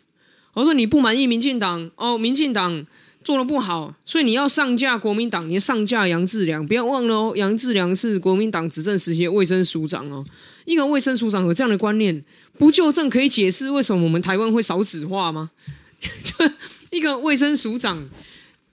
[0.55, 2.87] 我说你不满意民进党，哦，民进党。
[3.27, 10.25] 做的不好，所以你要上架国民党，你要上架杨志良，不要忘了哦，杨志良是国民党执政时期的卫生署长哦。
[10.65, 12.25] 一个卫生署长有这样的观念，
[12.57, 15.51] 不就正可以解释为什么我们台湾会少子化吗？
[16.23, 16.49] 就
[16.91, 18.09] 一个卫生署长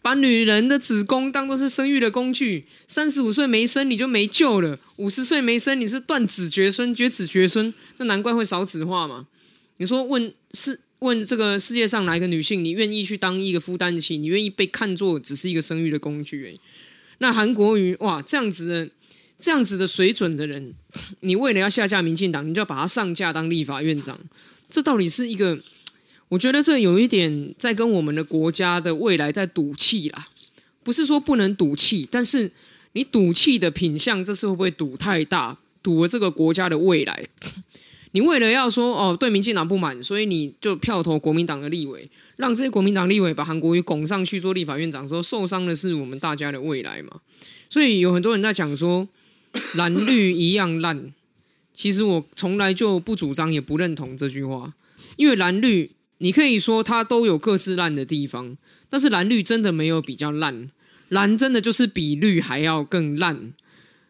[0.03, 9.25] 把女人的子宫当作是生育的工具，三十五岁没生你就没救了，五十岁没生你是断子绝孙、绝子绝孙，那难怪会少子化嘛。
[9.77, 10.79] 你说问是？
[11.03, 16.45] 问这个世界上哪一个女性，你愿意去当一个负担得起，你愿意被看作只是一个生育的工具？
[16.47, 16.53] 哎，
[17.17, 18.89] 那韩国瑜哇，这样子的
[19.37, 20.73] 这样子的水准的人，
[21.19, 24.17] 你为了要下架民进党，你就要把他上架当立法院长，
[24.69, 25.59] 这到底是一个？
[26.29, 30.29] 我觉得这有一点在跟我们的国家的未来在赌气啦。
[30.83, 32.51] 不是说不能赌气，但是
[32.93, 35.57] 你赌气的品相，这次会不会赌太大？
[35.83, 37.27] 赌了这个国家的未来？
[38.13, 47.21] 你为了要说哦，对民进党不满，所以你就票投国民党的立委，让这些国民党立委把韩国瑜拱上去做立法院长，说受伤的是我们大家的未来嘛？
[47.71, 49.07] 所以有很多人在讲说
[49.73, 51.11] 蓝绿一样烂，
[51.73, 54.73] 其实我从来就不主张也不认同这句话，
[55.17, 58.55] 因为蓝绿你可以说它都有各自烂的地方，
[58.91, 60.69] 但是蓝绿真的没有比较烂，
[61.09, 63.53] 蓝真的就是比绿还要更烂。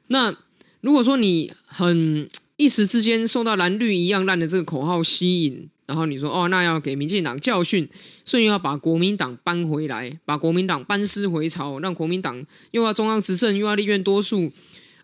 [0.08, 0.36] 那
[0.82, 2.30] 如果说你很。
[2.58, 7.89] 一时之间受到蓝绿一样烂的这个口号吸引，然后你说哦，那要给民进党教训，
[8.24, 14.52] 所以要把国民党搬回来，把国民党班师回朝，让国民党又要中央执政，又要立院多数，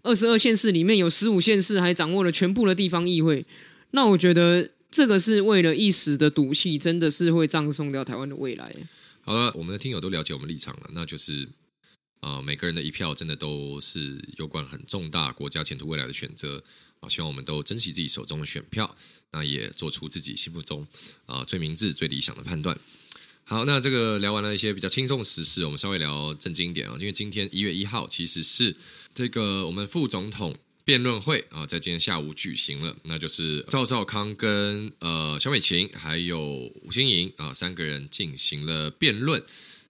[0.03, 3.45] 二十二县市里面有十五县市还掌握了全部的地方议会，
[3.91, 8.71] 那我觉得这个是为了一时的赌气，真的是会葬送掉台湾的未来。
[9.21, 11.49] 好了，我们的听友都了解我们立场了，那就是
[12.21, 16.61] 啊、每个人的一票真的都是有关很重大国家前途未来的选择
[16.99, 18.95] 啊，希望我们都珍惜自己手中的选票，
[19.31, 20.85] 那也做出自己心目中
[21.25, 22.77] 啊、最明智、最理想的判断。
[23.43, 28.75] 好，那这个聊完了一些比较轻松的时事，我们稍微聊正经一点啊，因为今天一月一号其实是
[29.15, 39.41] 这个我们副总统辩论会啊，在今天下午举行了，那就是赵少康跟呃萧美琴还有吴欣盈啊三个人进行了辩论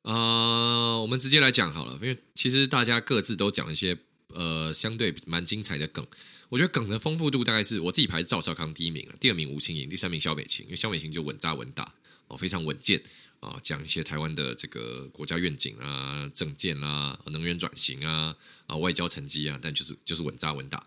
[0.03, 3.97] 啊、呃，我们直接来讲好了，因为其实大家各自都讲一些
[4.33, 6.05] 呃相对蛮精彩的梗，
[6.49, 11.93] 我觉得梗的丰富度大概是我自己排赵少康第一名，第二名吴欣盈，第三名萧美琴，因为萧美琴就稳扎稳打
[12.27, 13.01] 哦，非常稳健。
[13.39, 18.35] 啊，讲一些台湾的这个国家愿景啊、政见啊、能源转型啊、
[18.67, 20.85] 啊外交成绩啊，但就是就是稳扎稳打。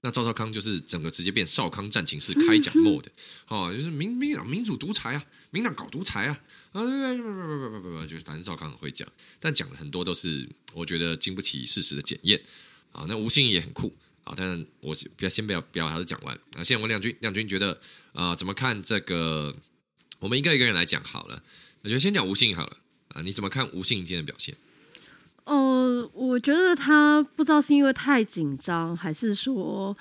[0.00, 3.06] 那赵少康就是整个直接变少康战情室开讲 mode，
[3.46, 12.42] 哦，就是民民党民主独裁啊，民党搞独裁啊，啊对对对不不不不不不，就是反正少康很会讲，但讲的很多都是我觉得经不起事实的检验。
[12.90, 13.92] 啊，那吴欣盈也很酷
[14.24, 17.78] 啊，但是我不要先不要不要他都讲完啊，现在问亮君，亮君觉得
[18.12, 19.54] 啊怎么看这个？
[20.20, 21.42] 我们一个一个人来讲好了。
[21.82, 22.76] 我觉得先讲吴信好了
[23.08, 24.56] 啊，你怎么看吴信今天的表现？
[25.44, 29.94] 哦，我觉得他不知道是因为太紧张，还是说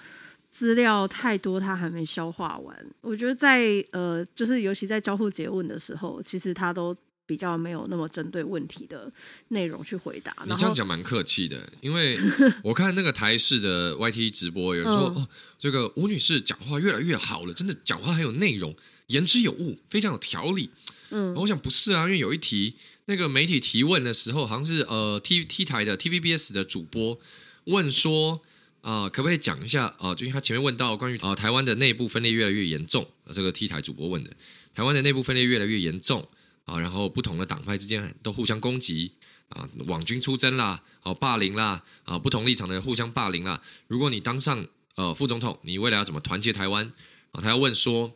[0.50, 2.86] 资料太多，他还没消化完。
[3.02, 9.12] 我觉得在呃，就是尤其在交互结问的时候，其实他都比较没有那么针对问题的
[9.50, 10.36] 内容去回答。
[10.46, 12.20] 你这样讲蛮客气的，因为
[12.64, 18.76] 我看那个台式的 YT 直播，有人说、嗯、哦，这个吴女士讲话越来越好了，真的讲话很有内容，
[19.08, 20.70] 言之有物，非常有条理。
[21.12, 27.18] 嗯，我想不是啊，因为有一题那个媒体提问的时候，好像是呃 T T 台的 TVBS 的主播
[27.66, 28.42] 问说
[28.82, 30.16] 啊、呃，可不可以讲一下啊、呃？
[30.16, 34.32] 就因为他前面问到关于啊、呃、台湾的内部分裂越来越严重，这个 T 台主播问的，
[34.76, 36.28] 台湾的内部分裂越来越严重
[36.66, 39.14] 啊，然后不同的党派之间都互相攻击
[39.50, 43.62] 啊，网军出征啦，啊霸凌啦，啊不同立场的人互相霸凌啦。
[43.88, 46.92] 如果你当上呃副总统，你未来要怎么团结台湾
[47.32, 47.42] 啊？
[47.42, 48.14] 他要问说，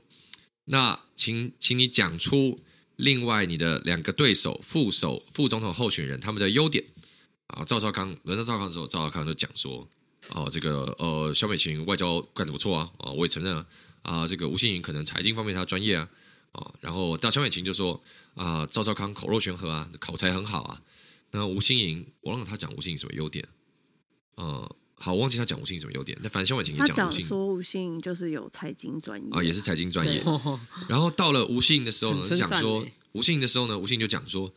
[0.65, 2.59] 那请请你讲出。
[2.97, 6.83] 另外，你的两个对手副手副总统候选人他们的优点
[7.45, 9.87] 啊，赵少康轮到赵少康的时候，赵少康就讲说，
[10.29, 13.65] 哦，这个呃，萧美琴外交干得不错啊，啊，我也承认啊，
[14.01, 16.09] 啊，这个吴欣颖可能财经方面他专业啊，
[16.51, 18.01] 啊，然后到萧美琴就说
[18.35, 20.81] 啊，赵少康口若悬河啊，口才很好啊，
[21.31, 23.47] 那吴欣莹，我忘了他讲吴欣盈什么优点，
[24.37, 24.69] 嗯。
[24.99, 30.23] 好，我忘记他讲吴欣盈什么优点，那反正萧美琴也讲吴欣盈，说吴欣盈就是有财经专业啊，也是财经专业。
[30.89, 34.51] 然后到了吴欣盈的时候呢，讲说吴欣盈的时候呢，吴欣盈就讲说。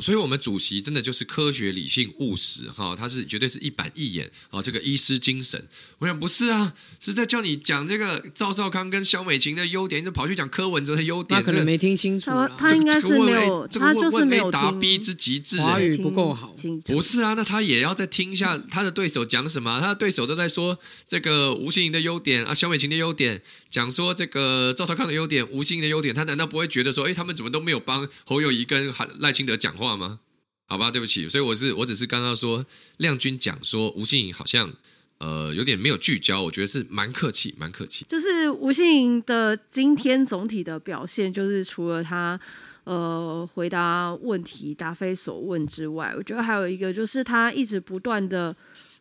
[0.00, 5.68] 所以，我们主席真的就是科学、理性、务实，哈，他是绝对是一板一眼啊，这个医师精神。
[5.98, 12.30] 我想不是啊，是在叫你讲这个赵少康跟萧美琴的优点，就跑去讲柯文哲的优点，他可能没听清楚。
[12.30, 16.54] 他他应该是没有，这个、他就是没有答逼之极致，华语不够好。
[16.84, 19.80] 不是啊，那他也要再听一下他的对手讲什么。
[19.80, 29.87] 他的对手都在说这个吴欣盈的优点啊，萧美琴的优点，讲说这个赵少康的优点，吴欣盈的优点，他难道不会觉得说，哎，他们怎么都没有帮侯友谊跟赖清德讲话？
[29.88, 30.20] 话吗？
[30.66, 32.62] 好吧，对不起，所以我是我只是刚刚说
[32.98, 34.70] 亮君讲说吴信颖好像
[35.16, 38.04] 呃有点没有聚焦，我觉得是蛮客气，蛮客气。
[38.06, 42.38] 就是吴信颖的今天总体的表现，就是除了他
[42.84, 48.54] 呃回答问题答非所问之外，我觉得还有一个就是他一直不断的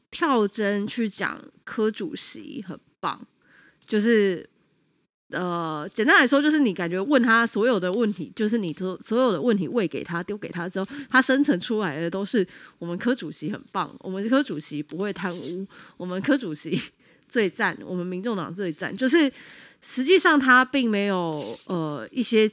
[0.10, 3.28] 跳针去讲柯主席很棒，
[3.86, 4.50] 就是。
[5.30, 12.48] 呃，简单来说，就是你感觉问他所有的问题，就是你所所有的问题喂给他，丢给他之后，他生成出来的都是
[12.80, 16.82] 我们科主席很棒，我们科主席不会贪污，我们科主席
[17.28, 18.96] 最赞，我们民众党最赞。
[18.96, 19.32] 就是
[19.82, 22.50] 实际上他并没有呃一些。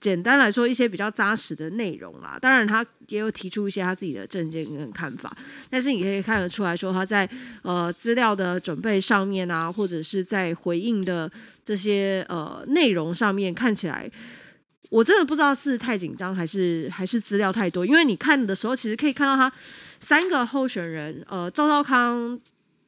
[0.00, 2.38] 简单来说，一些比较扎实的内容啦。
[2.40, 5.36] 当然，他也有提出一些他自己的政见跟看法。
[5.68, 7.28] 但是你可以看得出来说，他在
[7.62, 11.30] 呃资料的准备上面啊，或者是在回应的
[11.64, 14.08] 这些呃内容上面，看起来
[14.90, 17.84] 我真的不知道是太紧张还是还是资料太多。
[17.84, 19.52] 因为你看的时候，其实可以看到他
[20.00, 22.38] 三个候选人，呃，赵少康。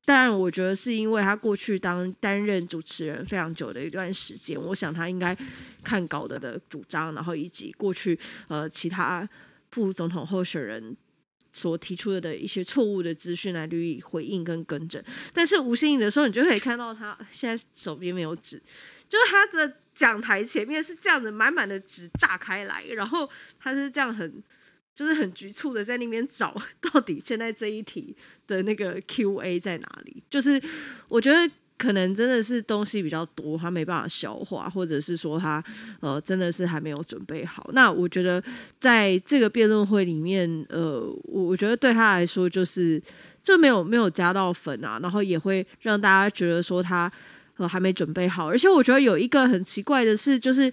[0.06, 5.36] 当然，我觉得是因为他过去当担任主持人非常久的一段时间，我想他应该
[5.84, 9.28] 看稿的的主张，然后以及过去呃其他
[9.70, 10.96] 副总统候选人
[11.52, 15.00] 所提出的的一些错误的资讯来予以回应跟更正。
[15.32, 18.60] 但是吴欣颖的时候，你就可以看到他现在手边没有纸，
[19.08, 24.42] 就是他的讲台前面是这样子满满的纸炸开来，然后他是这样很。
[25.00, 26.54] 就是很局促的在那边找
[26.92, 28.14] 到底现在这一题
[28.46, 30.22] 的那个 Q&A 在哪里？
[30.28, 30.62] 就是
[31.08, 35.64] 我觉得可能真的是东西比较多，他没办法消化，或者是说他
[36.00, 37.70] 呃真的是还没有准备好。
[37.72, 38.44] 那我觉得
[38.78, 43.02] 在这个辩论会里面，呃，我我觉得对他来说就是
[43.42, 47.10] 就没有没有加到分啊，然后也会让大家觉得说他
[47.56, 48.46] 呃还没准备好。
[48.46, 50.70] 而且我觉得有一个很奇怪的是，就是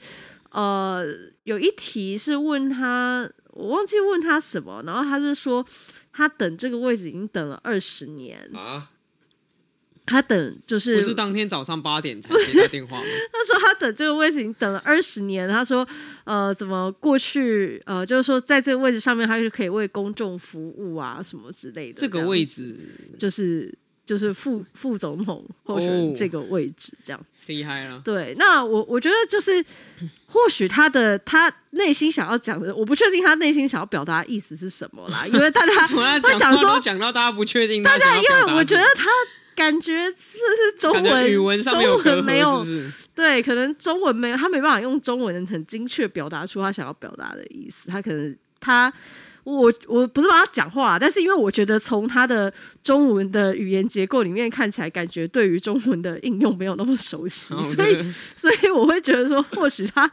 [0.52, 1.06] 呃
[1.44, 5.66] 有一题是问他，我忘记问他什么，然后他是说
[6.12, 8.90] 他等这个位置已经等了二十年啊。
[10.10, 13.04] 他等就是不是当天早上八点才接到电话吗？
[13.30, 15.50] 他说他等这个位置已经等了二十年。
[15.50, 15.86] 他说，
[16.24, 22.00] 呃，怎么过去呃，就是说在这个位置上面，他是可以为公众服务啊，什么之类的。
[22.00, 22.74] 这个位置
[23.20, 28.02] 就是就是副副总统候选人这个位置，这样厉害了。
[28.04, 29.64] 对，那我我觉得就是
[30.26, 39.10] 或许他的他内心想要讲的，我不确定他内心想要表达的意思是什么啦，因为大家 会讲说讲到大家不确定，大家因为我觉得他。
[39.58, 47.90] 感觉这是中文，语文上面有中文没有，是是对，可能中文没有，他没办法用中文很精确表达出他想要表达的意思。
[47.90, 48.94] 他可能他，
[49.56, 60.10] 我我不是帮他讲话，但是因为我觉得从他的中文的语言结构里面看起来，感觉对于中文的应用没有那么熟悉， 所以所以我会觉得说，或许他。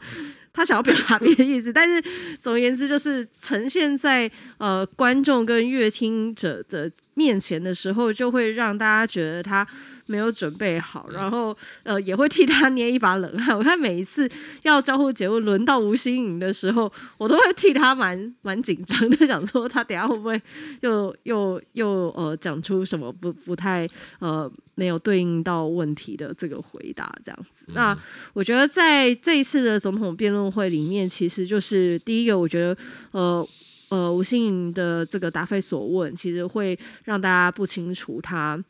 [0.55, 2.03] 他想要表达别的意思， 但是
[2.41, 9.65] 总而言之，就是呈现在呃观众跟乐听者的面前的时候，就会让大家觉得他
[10.07, 13.55] 没有准备好，然后呃也会替他捏一把冷汗。
[13.57, 14.29] 我看每一次
[14.63, 20.41] 要交互节目轮到吴欣颖的时候，我都会替他蛮蛮紧张的，想说他等下会不会
[20.81, 23.87] 又又又呃讲出什么不不太
[24.19, 27.65] 呃没有对应到问题的这个回答这样子。
[27.73, 27.97] 那
[28.31, 30.45] 我觉得在这一次的总统辩论。
[30.55, 32.77] 会里面其实就是第一个，我觉得
[33.11, 33.45] 呃
[33.89, 38.63] 呃吴欣颖的这个答非所问，其实会让大家不清楚他。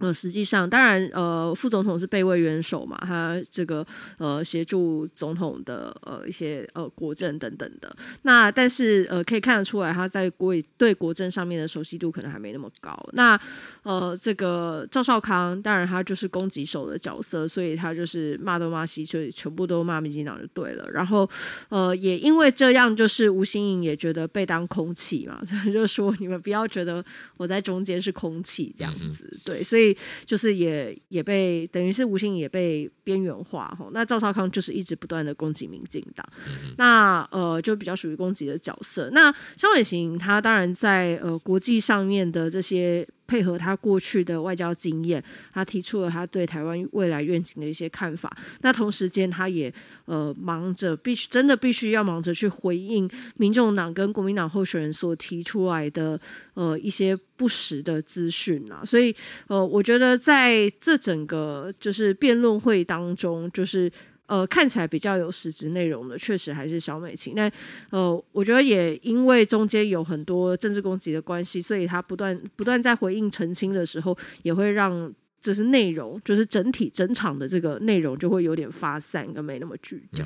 [0.00, 3.86] 呃，实际上，当然，呃，副总统是备位元首嘛，他这个
[4.16, 7.94] 呃协助总统的呃一些呃国政等等的。
[8.22, 12.98] 那但是呃可以看得出来，他在国对国政上面的熟悉度可能还没那么高。
[13.12, 13.38] 那
[13.82, 20.90] 呃这个赵少康，当然他就是攻击手的角色，所以他就是骂东骂西，就全部都骂民进党就对了。
[20.90, 21.28] 然后
[21.68, 27.04] 呃也因为这样，就是吴新颖也觉得被当空气嘛，所 以就说你们不要觉得
[27.36, 29.89] 我在中间是空气这样子，嗯、对，所以。
[30.24, 39.10] 就是也也被等于是吴兴也被边缘化吼，那赵少康就是一直不断的攻击民进党，嗯、那呃就比较属于攻击的角色。
[39.12, 43.06] 那萧美琴他当然在呃国际上面的这些。
[43.30, 45.22] 配合他过去的外交经验，
[45.54, 48.36] 他提出了他对台湾未来愿景的一些看法。
[48.62, 49.72] 那同时间，他也
[50.06, 56.20] 呃忙着，必须真的必须要忙着去回应民众党跟国民党候选人所提出来的
[56.54, 58.82] 呃一些不实的资讯啊。
[58.84, 59.14] 所以
[59.46, 63.88] 呃，我觉得在这整个就是辩论会当中，就是。
[64.30, 67.34] 呃，看起来比较有实质内容的，确实还是小美琴。
[67.34, 67.50] 那
[67.90, 80.24] 呃，我觉得也因为中间有很多政治攻击的关系，所以他不断不断在回应澄清的时候，也会让就是内容，就是整体整场的这个内容就会有点发散，跟没那么聚焦。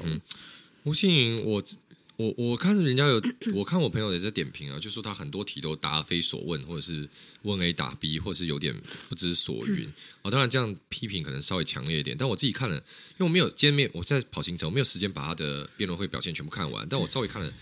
[0.84, 1.62] 吴欣盈，我。
[2.16, 3.20] 我我看人家有，
[3.52, 7.08] 我看我朋友也在点评啊，就说他很多题都答非所问，或者是
[7.42, 8.74] 问 A 答 B，或者是有点
[9.08, 9.90] 不知所云。
[10.22, 17.52] 哦，当然这样批评可能稍微强烈一点，但我自己看了，因为我没有见面，我在跑行程，我没有时间把他的辩论会表现全部看完，但我稍微看了，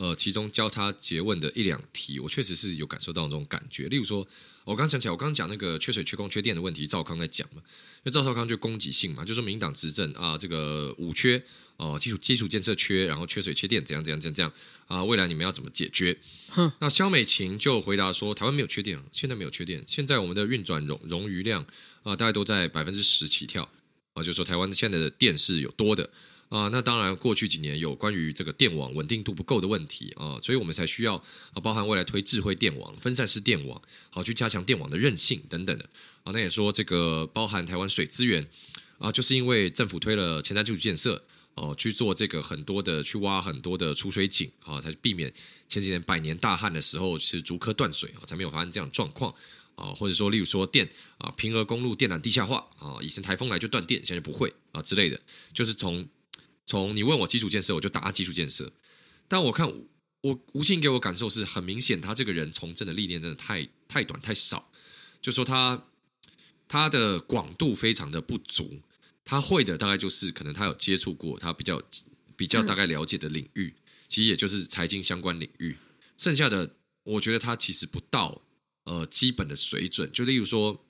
[0.00, 3.86] 呃，其中交叉诘问的一两题，我确实是有感受到那种感觉。
[3.90, 4.26] 例如说，
[4.64, 7.60] 我刚想起来，我刚刚讲那个缺水、缺工、缺电的问题，赵康在讲嘛，
[7.98, 11.42] 因为赵少康就攻击性嘛，就说民党执政啊，这个五缺。
[11.76, 14.52] 哦，基础基础建设缺，然后缺水缺电，怎样怎样怎样怎样
[14.86, 15.02] 啊？
[15.02, 16.14] 未来你们要怎么解决？
[16.50, 21.64] 哼那肖美琴就回答说，台湾没有缺电，现在没有缺电，现在我们的运转容容余量
[22.02, 23.66] 啊，大概都在百分之十起跳
[24.12, 26.10] 啊，就是说台湾现在的电是有多的
[26.50, 26.68] 啊。
[26.70, 35.88] 那当然，过去几年有关于这个电网稳定度不够的问题啊，所以我们才需要啊，包含未来推智慧电网、分散式电网，好去加强电网的韧性等等的
[36.24, 36.32] 啊。
[36.32, 38.46] 那也说这个包含台湾水资源
[38.98, 41.24] 啊，就是因为政府推了前瞻基础建设。
[41.56, 45.30] 哦，去做这个很多的，去挖很多的储水井啊，才避免
[45.68, 49.34] 前几年百年大旱的时候是竹科断水啊，才没有发生这样状况
[49.74, 49.86] 啊。
[49.92, 55.20] 或者说，例如说电啊，平和公路电缆地下化啊，以前台风来就断电，现在不会啊之类的。
[55.52, 56.08] 就是从
[56.70, 58.72] 从你问我基础建设，我就答基础建设。
[59.26, 59.68] 但我看
[60.20, 64.70] 我吴欣盈给我感受是很明显，他这个人从政的历练真的太太短太少，
[65.20, 65.82] 就说他
[66.68, 68.80] 他的广度非常的不足。
[69.24, 71.82] 他会的大概就是可能他有接触过他比较
[72.36, 73.74] 比较大概了解的领域，
[74.08, 75.76] 其实也就是财经相关领域。
[76.16, 78.40] 剩下的我觉得他其实不到
[78.84, 80.08] 呃基本的水准。
[80.12, 80.80] 就例如说，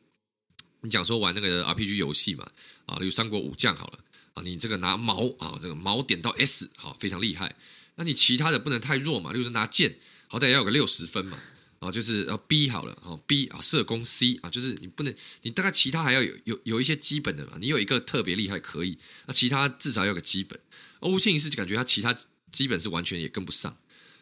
[0.82, 2.46] 你讲说玩那个 RPG 游戏嘛，
[2.84, 3.98] 啊，例如三国武将好了，
[4.34, 7.56] 啊，你这个拿矛啊，这个矛点到 S，好，非常厉害。
[7.96, 9.96] 那你其他的不能太弱嘛，例如说拿剑，
[10.28, 11.38] 好歹也要有个六十分嘛，
[11.80, 20.58] 啊，就是要 B 好了，好 B 啊，射攻 C 啊，就是你不能，你大概其他还要有有有一些基本的嘛，你有一个特别厉害可以，那其他至少要有个基本。
[21.00, 22.16] 而吴庆是感觉他其他
[22.50, 23.76] 基本是完全也跟不上，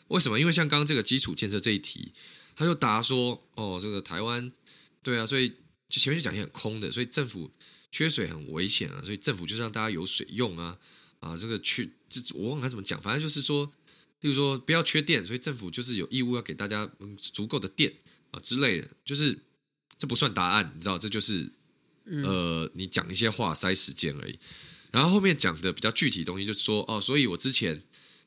[0.09, 0.41] 为什么？
[0.41, 2.13] 因为像刚刚这个基础建设这一题，
[2.57, 4.53] 他就答说，哦，这个台湾，
[5.03, 5.55] 对啊，所以。
[5.91, 7.51] 就前面就讲一些很空的，所以政府
[7.91, 10.77] 缺水很危险啊，所以政府就是让大家有水用啊
[11.21, 13.65] 啊，这个缺这我忘了怎么讲，反正就是说，
[14.21, 17.93] 例如说不要缺电，所以政府就是有义务要给大家足够的电
[18.31, 19.39] 啊之类的，就是
[19.97, 21.51] 这不算答案，你知道，这就是
[22.05, 24.39] 呃你讲一些话塞时间而已。
[24.91, 27.83] 然后后面讲的比较具体的东西，就是说哦，所以我之前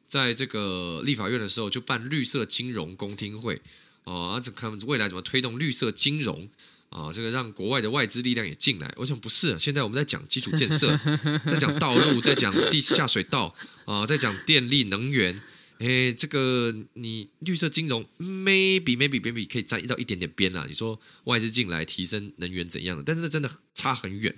[0.05, 3.61] 在这个立法院的时候就办绿色金融公听会
[4.03, 6.49] 哦，啊，这看未来怎么推动绿色金融。
[6.91, 9.57] 啊，这个让国外的外资力量也进来，我想不是啊。
[9.57, 10.99] 现在我们在讲基础建设，
[11.45, 15.41] 在讲道路，在讲地下水道啊，在讲电力能源。
[15.79, 20.65] 哎，这个你绿色金融 maybe maybe maybe 可以沾到一点点边啦。
[20.67, 23.01] 你说外资进来提升能源怎样的？
[23.03, 24.35] 但是这真的差很远，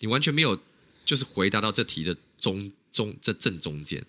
[0.00, 0.58] 你完全没有
[1.04, 4.04] 就是回答到这题的中中这正中间。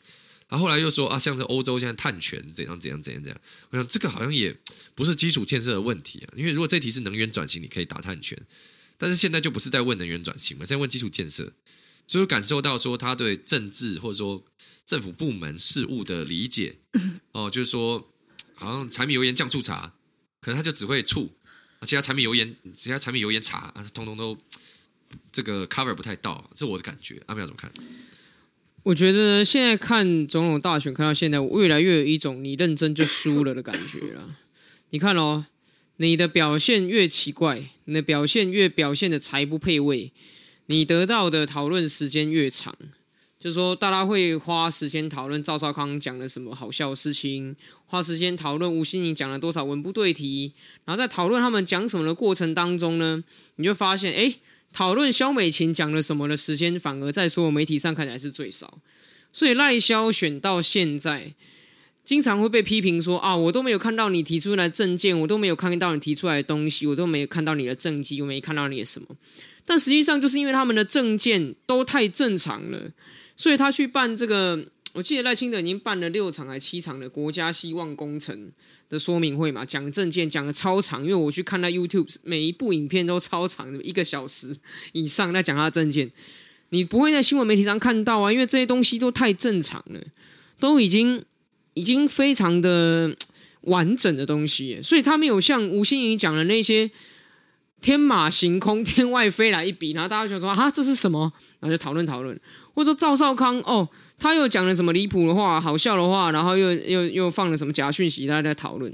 [0.52, 4.54] 然后后来又说啊，像是欧洲现在碳权怎样怎样怎样怎样，我想这个好像也
[4.94, 8.38] 不是基础建设的问题啊，因为如果这题是能源转型，你可以打碳权，
[8.98, 11.54] 但是现在就不是在问能源转型嘛，在问基础建设，
[12.06, 14.44] 所以我感受到说他对政治或者说
[14.86, 16.76] 政府部门事务的理解，
[17.32, 18.12] 哦，就是说
[18.54, 19.94] 好像柴米油盐酱醋茶，
[20.42, 21.32] 可能他就只会醋，
[21.84, 24.38] 其他柴米油盐其他柴米油盐茶啊，通通都
[25.32, 27.72] 这个 cover 不太到，这我的感觉，阿妙怎么看？
[28.84, 34.36] 我觉得现在看总统大选，看到现在，我越来越有一种你认真就输了的感觉了。
[34.90, 35.46] 你看哦，
[35.98, 40.12] 你的表现越奇怪，你的表现越表现的才不配位，
[40.66, 42.76] 你得到的讨论时间越长。
[43.40, 47.56] 就是说，大家会花时间讨论赵少康讲了什么好笑的事情，
[47.86, 50.54] 花时间讨论吴欣盈讲了多少文不对题，
[50.86, 53.24] 然后在讨论他们讲什么的过程当中呢，
[53.58, 54.36] 你就发现，哎。
[54.74, 58.80] 讨论萧美琴讲了什么的时间，反而在所有媒体上看起来是最少。
[59.34, 61.34] 所以赖萧选到现在，
[62.04, 69.08] 经常会被批评说啊，我都没有看到你提出来的政见，我都没有看到你提出来的东西，我都没有看到你的政绩，我没看到你的什么。
[69.66, 72.92] 但实际上，就是因为他们的证件都太正常了，
[73.38, 74.68] 所以他去办这个。
[74.94, 78.52] 我记得赖清德已经办了六场还七场的国家希望工程
[78.92, 84.54] 的说明会嘛，讲证件讲的超长，因为我去看他 YouTube，每一部影片都超长的，一个小时
[84.92, 86.12] 以上在讲他的政见。
[86.70, 90.00] 你不会在新闻媒体上看到啊，因为这些东西都太正常了，
[90.60, 91.24] 都已经
[91.74, 93.16] 已经非常的
[93.62, 96.92] 完整的东西，所以他没有像吴欣盈讲的那些
[97.82, 101.32] 天马行空、天外飞来一笔，然后大家就说啊，这是什么？
[101.60, 102.40] 然后就讨论讨论，
[102.74, 103.88] 或者赵少康哦。
[104.18, 108.94] 他又讲了什么离谱的话、好笑的话，然后又又又放了什么假讯息，大家在讨论。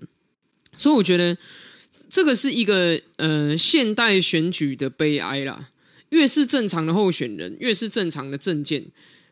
[0.75, 1.37] 所以我觉得
[2.09, 5.69] 这个是一个呃现代选举的悲哀啦。
[6.11, 8.85] 越是正常的候选人，越是正常的政见，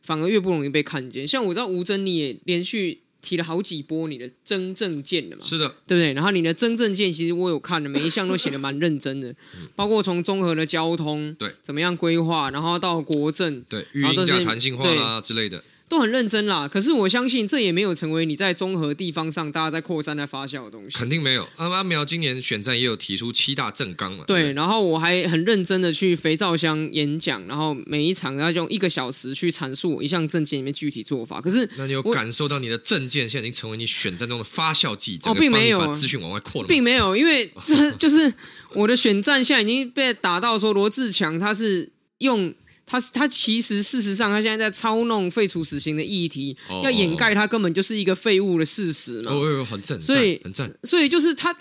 [0.04, 1.26] 反而越不容易被看见。
[1.26, 5.41] 像我知道吴尊，你也连续提了好几波你的真证件的嘛？
[5.41, 6.13] 是的，对不对？
[6.13, 9.34] 然后你的真证件，其实我有看的，每一项都写的蛮认真的，
[9.76, 15.63] 包括从综合的交通对怎么样规划，然后到国政对育婴假弹性化啦之类的。
[15.88, 20.97] 都很认真啦，可是我相信这也没有成为你在综合地方上大家在扩散在发酵的东西。
[20.97, 21.47] 肯定没有。
[21.57, 24.23] 阿阿苗今年选战也有提出七大政纲嘛？
[24.25, 31.39] 对，对，然后我还很认真的去肥皂箱演讲，然后每一场要用一个小时去阐述我一项政见里面具体做法。
[31.39, 35.19] 可是，那你有感受到你的政见现在已经成为你选战中的发酵剂？
[35.25, 38.33] 哦，并没有，把资讯往外扩了，并没有，因为这就是
[38.73, 42.51] 我的选战现在已经被打到说罗志强他是用。
[42.86, 49.31] 他他其实事实上，他现在在操弄废除死刑的议题，哦、要掩盖他根本就是一个废物的事实嘛。
[49.31, 50.71] 哦，哦很正，所以很正。
[50.83, 51.55] 所以就是他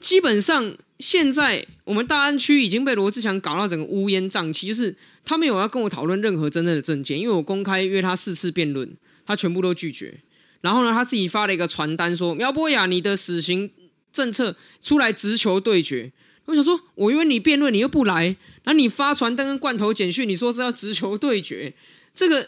[0.00, 4.94] 基本上现在我们大安区已经被罗志强搞到整个乌烟瘴气，就是
[5.24, 8.90] 他没有要跟我讨论任何真正的政见，因为我公开约他四次辩论，
[9.24, 10.20] 他全部都拒绝。
[10.60, 13.70] 然后呢，他自己发了一个传单说：“苗博雅，你的死刑
[14.12, 16.10] 政策出来直球对决。”
[16.46, 18.34] 我想说，我约你辩论，你又不来。
[18.68, 21.72] 那你发传单跟罐头简讯，你说这要直球对决，
[22.14, 22.46] 这个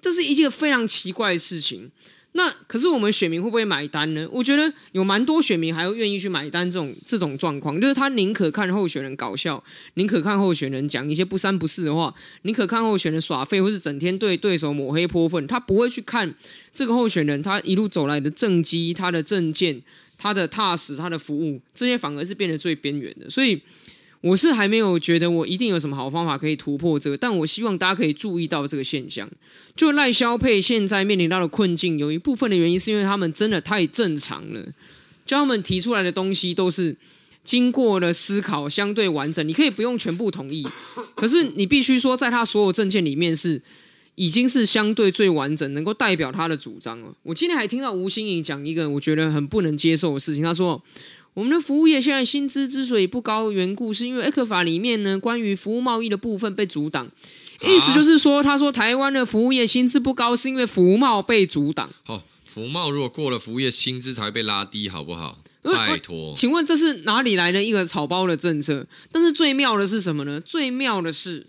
[0.00, 1.90] 这是一件非常奇怪的事情。
[2.34, 4.28] 那可是我们选民会不会买单呢？
[4.30, 9.60] 我觉得有蛮多选民还会愿意去买单这种这种状况，就是他宁可看候选人搞笑，
[9.94, 16.32] 宁可看候选人讲一些不三不四的话，宁可看候选人耍废，或是整天对对手抹黑泼粪，他不会去看
[16.72, 19.82] 这个候选人他一路走来的政绩、他的政见、
[20.16, 23.28] 他的踏实、他的服务，这些反而是变得最边缘的。
[23.28, 23.60] 所以。
[24.22, 29.28] 我是还没有觉得我一定有什么好方法可以突破这个，但我希望大家可以注意到这个现象。
[29.76, 34.60] 就赖萧配现在面临到的困境，有一部分的原因是因为他们真的太正常了，
[35.24, 36.96] 就他们提出来的东西都是
[37.44, 39.46] 经过了思考，相对完整。
[39.46, 40.66] 你可以不用全部同意，
[41.14, 43.60] 可是你必须说，在他所有证件里面是
[44.16, 47.14] 已经是相对最完整，能够代表他的主张了。
[47.22, 50.82] 我今天还听到吴新颖讲一个我觉得很不能接受的事情，他说。
[51.36, 57.10] 我们的服务业现在薪资之所以不高，缘故是因为 ECFA 里面呢，关于服务贸易的部分被阻挡。
[57.60, 61.90] 意思就是说，他说台湾的服务业薪资不高，是因为服贸被阻挡。
[62.04, 65.42] 好，服贸如果过了，服务业薪资才会被拉低，好不好？
[65.60, 68.86] 拜托，请问这是哪里来的一个草包的政策？
[69.12, 70.40] 但是最妙的是什么呢？
[70.40, 71.48] 最妙的是，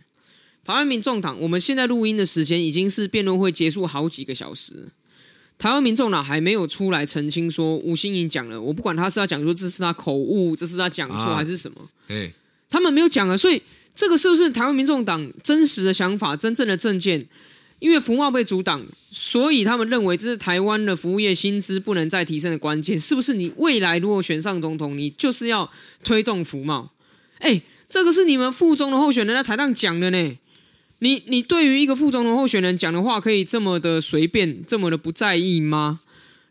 [0.65, 4.91] 台湾民众党，我们现在录音的时间已经是辩论会结束好几个小时。
[5.57, 11.77] 台湾民众呢还没有出来澄清说吴欣颖讲了，我不管他是要讲说这是他口误，这是他讲错还是什么，
[12.07, 12.31] 哎，
[12.69, 13.61] 他们没有讲啊，所以
[13.95, 17.25] 这个是不是台湾民众党真实的想法、真正的政见？
[17.79, 23.35] 因为服贸被阻挡，所以他们认为这是台湾的服务业薪资不能再提升的关键，是不是？
[23.35, 25.69] 你未来如果选上总统，你就是要
[26.03, 26.91] 推动服贸？
[27.37, 30.37] 哎，这个是你们副中的候选人在台上讲的呢。
[30.99, 35.99] 你你对于一个副总统候选人讲的话，可以这么的随便，这么的不在意吗？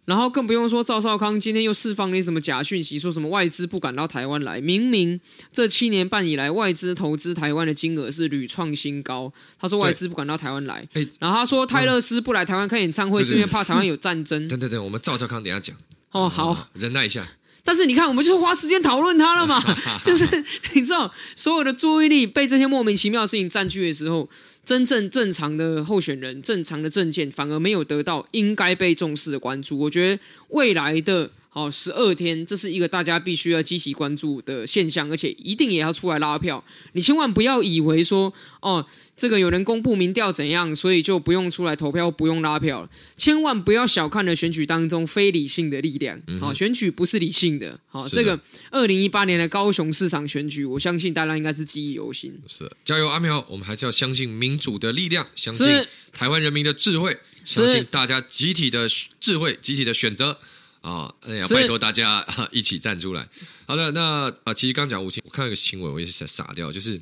[0.04, 5.20] 然后更不用说赵少康今天又释放了什么假讯息，说什么外资不敢到台湾来，明明
[5.52, 9.32] 这七年半以来外资投资台湾的金额是屡创新高。
[9.58, 10.88] 他说外资不敢到台湾来，
[11.18, 14.46] 然后他说泰勒斯不来台湾开演唱会是因为怕台湾有战争。
[14.46, 15.76] 等等等，我们赵少康等一下讲。
[16.12, 17.26] 哦，好，忍耐一下。
[17.66, 19.60] 但是你看，我们就花时间讨论他了嘛，
[20.04, 20.24] 就是
[20.72, 24.28] 你知道，所有的注意力被这些莫名其妙的事情占据的时候，
[24.64, 29.76] 真正正常的候选人、正常的政见，反而没有得到应该被重视的关注。
[29.80, 31.30] 我觉得未来的。
[31.56, 36.62] 哦，十二天，这是一个大家必须要积极关注的现象，而且一定也要出来拉票。
[36.92, 38.30] 你千万不要以为说，
[38.60, 38.86] 哦，
[39.16, 42.90] 这个有人公布民调怎样，所以就不用出来投票，不用拉票了。
[43.16, 46.20] 千万不要小看了选举当中非理性的力量。
[46.38, 47.80] 好、选举不是理性的。
[47.86, 48.38] 好、哦，这个
[48.70, 52.38] 二零一八年的高雄市长选举，我相信大家应该是记忆犹新。
[52.46, 55.66] 是，加油，阿苗，我们还是要相信民主的力量，相信
[56.12, 58.86] 台湾人民的智慧，相信大家集体的
[59.18, 60.38] 智慧，集体的选择。
[60.86, 63.28] 啊，哎呀，拜托大家 一起站出来。
[63.66, 67.00] 好的，那啊，其实刚讲吴欣，我看到一个新闻，我也是傻掉，就是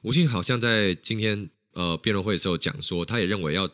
[0.00, 3.68] 吴欣好像在今天呃辩论会的时候讲说，他也认为要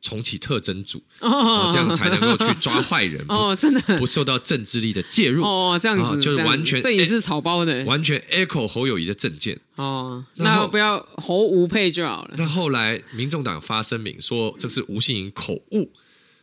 [0.00, 12.34] 重启特征组，哦，这样才能够去抓坏人， 哦，真的不受到政治力的介入，哦，这样子就是完全这也是草包的，完全 echo 侯友谊的政见，哦，那不要侯吴配就好了。
[12.36, 15.92] 那后来民众党发声明说，这是吴欣盈口误，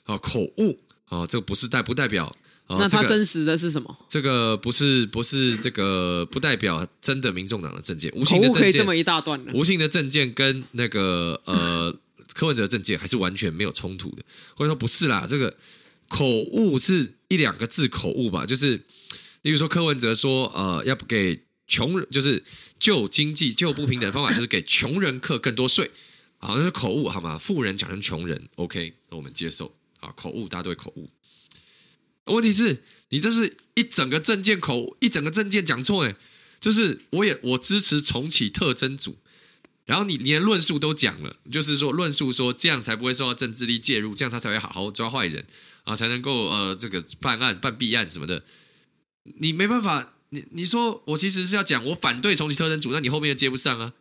[0.04, 2.36] 啊，口误，啊，这个不是代不代表。
[2.68, 3.98] 哦、那他真实的是什么？
[4.10, 9.54] 这个、这个不是不是这个不代表真的民众党的政见，无形的政见可以这么一大段的。
[9.54, 11.98] 吴欣的政见跟那个呃
[12.34, 15.56] 柯文哲的政见还是完全没有冲突的，或者说不是啦，这个
[16.10, 18.46] 口误是一两个字口误吧？
[18.46, 18.76] 就是
[19.44, 22.44] 例如说柯文哲说呃要不给穷人，就是
[22.78, 25.90] 救经济救不平等的方法就是给穷人课更多税，
[26.38, 27.38] 好，那是口误好吗？
[27.38, 31.10] 富人讲成穷人，OK，那我们接受啊，口误大家都会口误。
[32.34, 36.16] 问题是，你这是一整个证件口，一整个证件讲错，哎，
[36.60, 39.18] 就是我也我支持重启特征组，
[39.86, 45.46] 然后你连论述都讲了，就是说论述说这样才不会受到政治力介入，这样他才会好好抓坏人
[45.84, 48.44] 啊，才能够呃这个办案办弊案什么的，
[49.40, 53.94] 你没办法，你你说我其实是要讲我反对重启特征组，那你后面又接不上啊，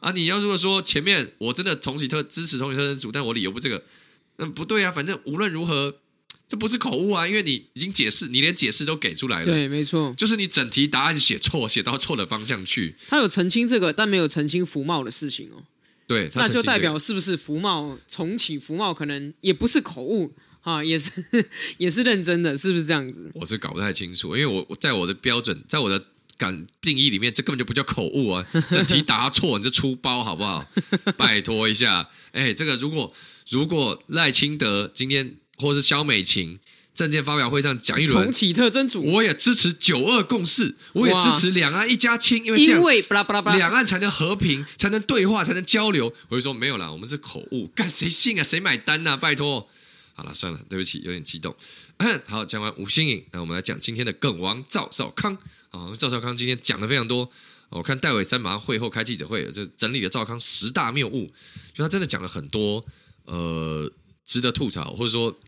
[0.00, 3.84] 啊你要如果说前面我真的重启特支持重启特征组，但我理由不这个，
[4.38, 5.98] 嗯不对啊，反正无论如何。
[6.54, 9.44] 这不是口误啊，因为你已经解释，你连解释都给出来了。
[9.44, 12.94] 对，没错，就是你整题答案写错，写到错的方向去。
[13.08, 15.64] 他有澄清这个，但没有澄清服贸的事情哦。
[16.06, 21.10] 对，那就代表是不是服贸重启服贸可能也不是口误啊，也是
[21.78, 23.28] 也是认真的，是不是这样子？
[23.34, 26.06] 我是搞不太清楚，因为我在我的标准，在我的
[26.38, 30.64] 感定义里面，这根本就不叫口误啊， 整题答错你就出包好不好？
[31.16, 33.12] 拜托一下，哎，这个如果
[33.50, 35.34] 如果赖清德今天。
[35.56, 36.58] 或是萧美琴
[36.94, 46.14] 政见发表会上讲一轮重启特征组，我也支持九二共识，我也支持两岸一家亲，因为这样两岸才能和平，才能对话，才能交流。
[46.28, 48.44] 我就说没有啦，我们是口误，干谁信啊？
[48.44, 49.16] 谁买单呐、啊？
[49.16, 49.68] 拜托，
[50.14, 51.52] 好了，算了，对不起，有点激动。
[52.26, 55.36] 好，讲完吴新颖，那我们来讲今天的梗王赵少康
[55.70, 55.90] 啊。
[55.98, 57.28] 赵少康今天讲的非常多，
[57.70, 61.28] 我看戴伟三马上会后开记者会，就整理了赵康十大谬误，
[61.74, 62.86] 就他真的讲了很多，
[63.24, 63.90] 呃。
[64.24, 65.38] 值得吐槽，或者说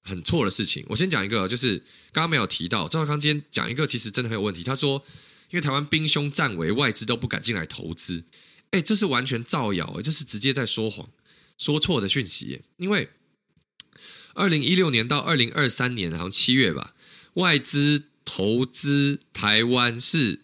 [0.00, 0.84] 很错的事情。
[0.88, 1.78] 我先讲一个，就是
[2.12, 4.62] 刚刚没有提到赵少康今天讲一个，其实真的很有问题。
[4.62, 5.02] 他说
[5.50, 8.24] 因为台湾兵凶战危，外资都不敢进来投资。
[8.70, 11.10] 哎，这是完全造谣，这是直接在说谎、
[11.58, 12.62] 说错的讯息。
[12.78, 13.10] 因为
[14.34, 16.94] 二零一六年到二零二三年，好像七月吧，
[17.34, 20.40] 外资投资台湾是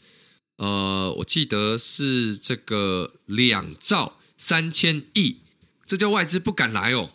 [0.56, 5.38] 呃，我记得是这个两兆三千亿，
[5.86, 7.10] 这叫外资不敢来哦。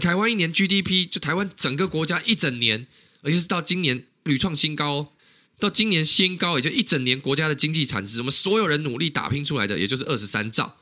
[0.00, 2.86] 台湾一年 GDP 就台湾整个国家一整年，
[3.22, 5.12] 而且是到今年屡创新高。
[5.58, 10.76] 到今年新高，也就一整年国家的经济产值，我们所有人努力打拼出来的，也就是二十三兆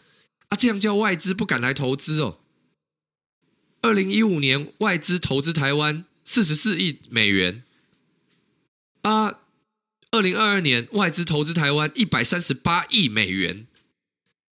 [0.49, 0.57] 啊！
[0.57, 2.41] 这样叫外资不敢来投资哦。
[3.83, 7.63] 二零一五年外资投资台湾四十四亿美元
[9.03, 9.39] 啊，
[10.11, 13.69] 二零二二年外资投资台湾一百三十八亿美元。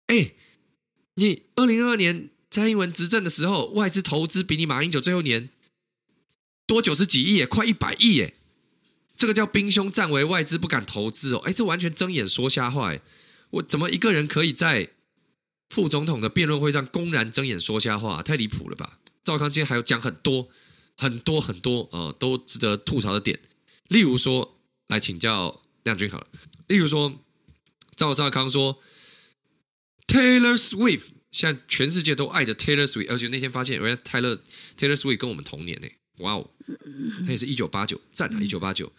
[0.06, 0.32] 哎，
[1.16, 5.50] 你二零二二年蔡英文执政的时候，外资投资比你马英九最后年
[6.66, 8.34] 多九十几亿，快一百亿耶。
[9.14, 11.38] 这个叫兵凶战危，外资不敢投资哦。
[11.44, 12.94] 哎，这完全睁眼说瞎话！
[13.50, 14.88] 我怎么一个人可以在
[15.68, 18.22] 副总统的辩论会上公然睁眼说瞎话？
[18.22, 19.00] 太离谱了吧！
[19.22, 20.48] 赵康今天还有讲很多
[20.96, 23.38] 很多很多呃，都值得吐槽的点。
[23.88, 26.26] 例如说，来请教亮君好了。
[26.68, 27.20] 例如说，
[27.94, 28.80] 赵少康说
[30.06, 34.34] ，Taylor Swift 现在全世界都爱着 Taylor Swift，而且那天发现，原来泰勒
[34.74, 35.88] Taylor Swift 跟我们同年呢。
[36.20, 36.50] 哇哦，
[37.26, 38.40] 他也是一九八九，赞啊！
[38.40, 38.90] 一九八九。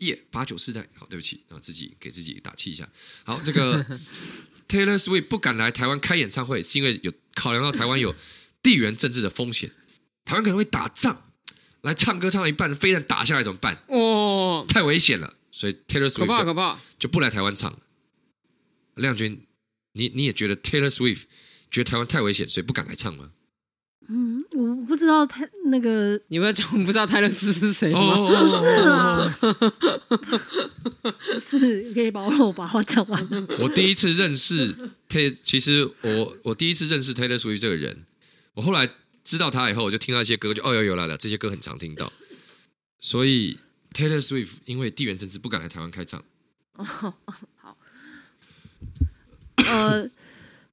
[0.00, 2.86] 耶，八九世代，好，对不起，然后自己给自己打气一下。
[3.24, 3.82] 好，这个
[4.68, 8.14] Taylor Swift 不敢来台湾开演唱会，是因为有考量到台湾有
[8.62, 9.70] 地缘政治的风险，
[10.26, 11.32] 台湾可能会打仗，
[11.80, 13.82] 来唱歌唱到一半，飞弹打下来怎么办？
[13.86, 17.80] 哦，太危险了，所以 Taylor Swift 可怕可怕，就不来台湾唱。
[18.96, 19.46] 亮君，
[19.92, 21.22] 你你也觉得 Taylor Swift
[21.76, 23.32] 觉得台湾太危险，所以不敢来唱吗？
[24.08, 28.16] 嗯，我不知道泰那个，你不要讲，我不知道泰勒斯是谁吗？
[28.16, 28.32] 不、
[28.64, 29.38] 是啊，
[31.38, 33.28] 是可以把我把话讲完。
[33.58, 34.74] 我第一次认识
[35.06, 38.06] Taylor，其实我我第一次认识 Taylor Swift 这个人，
[38.54, 38.88] 我后来
[39.22, 42.10] 知道他以后，我就听到一些歌，就哦有有来了，这些歌很常听到。
[42.98, 43.58] 所以
[43.92, 46.24] Taylor Swift 因为地缘政治不敢来台湾开唱。
[46.72, 47.76] 哦，好，
[49.56, 50.10] 呃。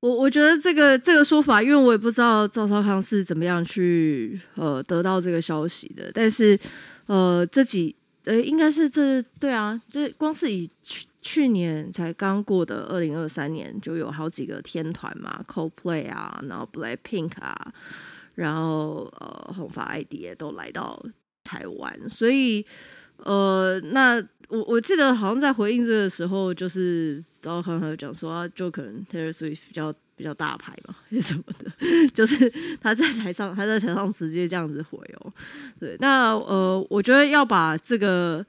[0.04, 6.60] 我我觉得这个这个说法，因为我也不知道赵少康是怎么样去呃得到这个消息的，但是
[7.06, 7.96] 呃这几
[8.26, 17.74] 呃应该是这对啊，这光是以去去年才刚过的二零二三年，就有好几个天团嘛，Coldplay 啊，然后 Blackpink 啊，
[18.36, 21.02] 然后呃红发 ID 也都来到
[21.46, 22.66] 台湾，所以
[23.16, 24.22] 呃那
[24.58, 27.24] 我我记得好像在回应这个时候就是。
[27.44, 31.70] 然后很好讲说，啊，就可能 Taylor Swift 比较比较大牌嘛， 什么的，
[32.14, 32.50] 就是
[32.80, 35.34] 他在台上，他在台上直接这样子回哦。
[35.78, 38.46] 对，那呃，我觉得要把这个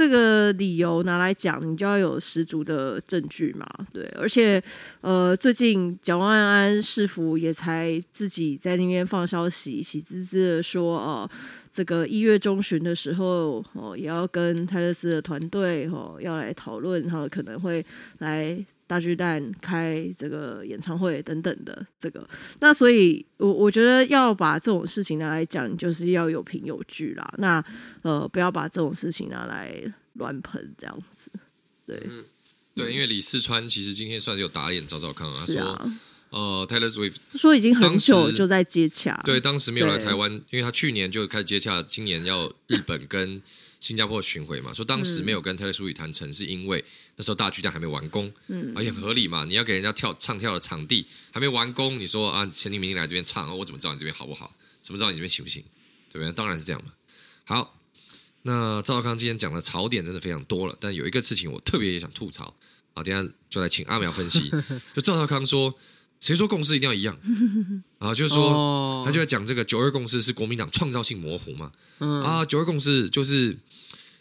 [0.00, 3.66] 这个理由拿来讲，你就要有十足的证据嘛。
[3.92, 4.62] 对，而且
[5.02, 11.30] 呃，最近蒋万安市府也才自己在那边放消息，喜滋滋的说哦。
[11.72, 17.84] 这个一月中旬的时候，哦，也要跟泰勒斯的团队，哦，要来讨论，然后，可能会
[18.18, 18.58] 来
[18.90, 22.28] 大巨蛋开这个演唱会等等的这个。
[22.58, 27.32] 那所以，我我觉得要把这种事情拿来讲，就是要有凭有据啦。
[27.38, 27.64] 那
[28.02, 29.80] 呃，不要把这种事情拿来
[30.14, 31.30] 乱喷这样子。
[31.86, 32.24] 对，嗯，
[32.74, 35.90] 对，因为李四川其实今天算是有打脸赵少康啊，他说。
[36.30, 43.42] 呃，Taylor Swift 说已经很久就在接洽，对，当时没有来台湾，因为他去年就开始接洽，今年要日本跟
[43.80, 46.84] 新加坡巡回嘛，说当时没有跟 Taylor Swift 谈成，是因为
[47.16, 54.54] 那时候大巨蛋还没完工，嗯，而且很合理嘛，你要给人家跳唱跳的场地还没完工，你说啊，前天明天来这边唱，我怎么知道你这边好不好？
[54.82, 55.64] 怎么知道你这边行不行？
[56.12, 56.30] 对不对？
[56.34, 56.92] 当然是这样嘛。
[57.44, 57.80] 好，
[58.42, 62.54] 那赵少康今天讲的槽点真的非常多了，但有一个事情我特别也想吐槽
[62.92, 64.50] 啊，等下就来请阿苗分析。
[64.94, 65.74] 就赵少康说。
[66.20, 67.18] 谁说共识一定要一样？
[67.98, 71.72] 啊，就是说，他就在讲这个九二共识是国民党创造性模糊嘛？
[71.98, 73.56] 啊，九二共识就是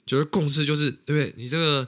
[0.06, 1.34] 九二共识就是对不对？
[1.38, 1.88] 你这个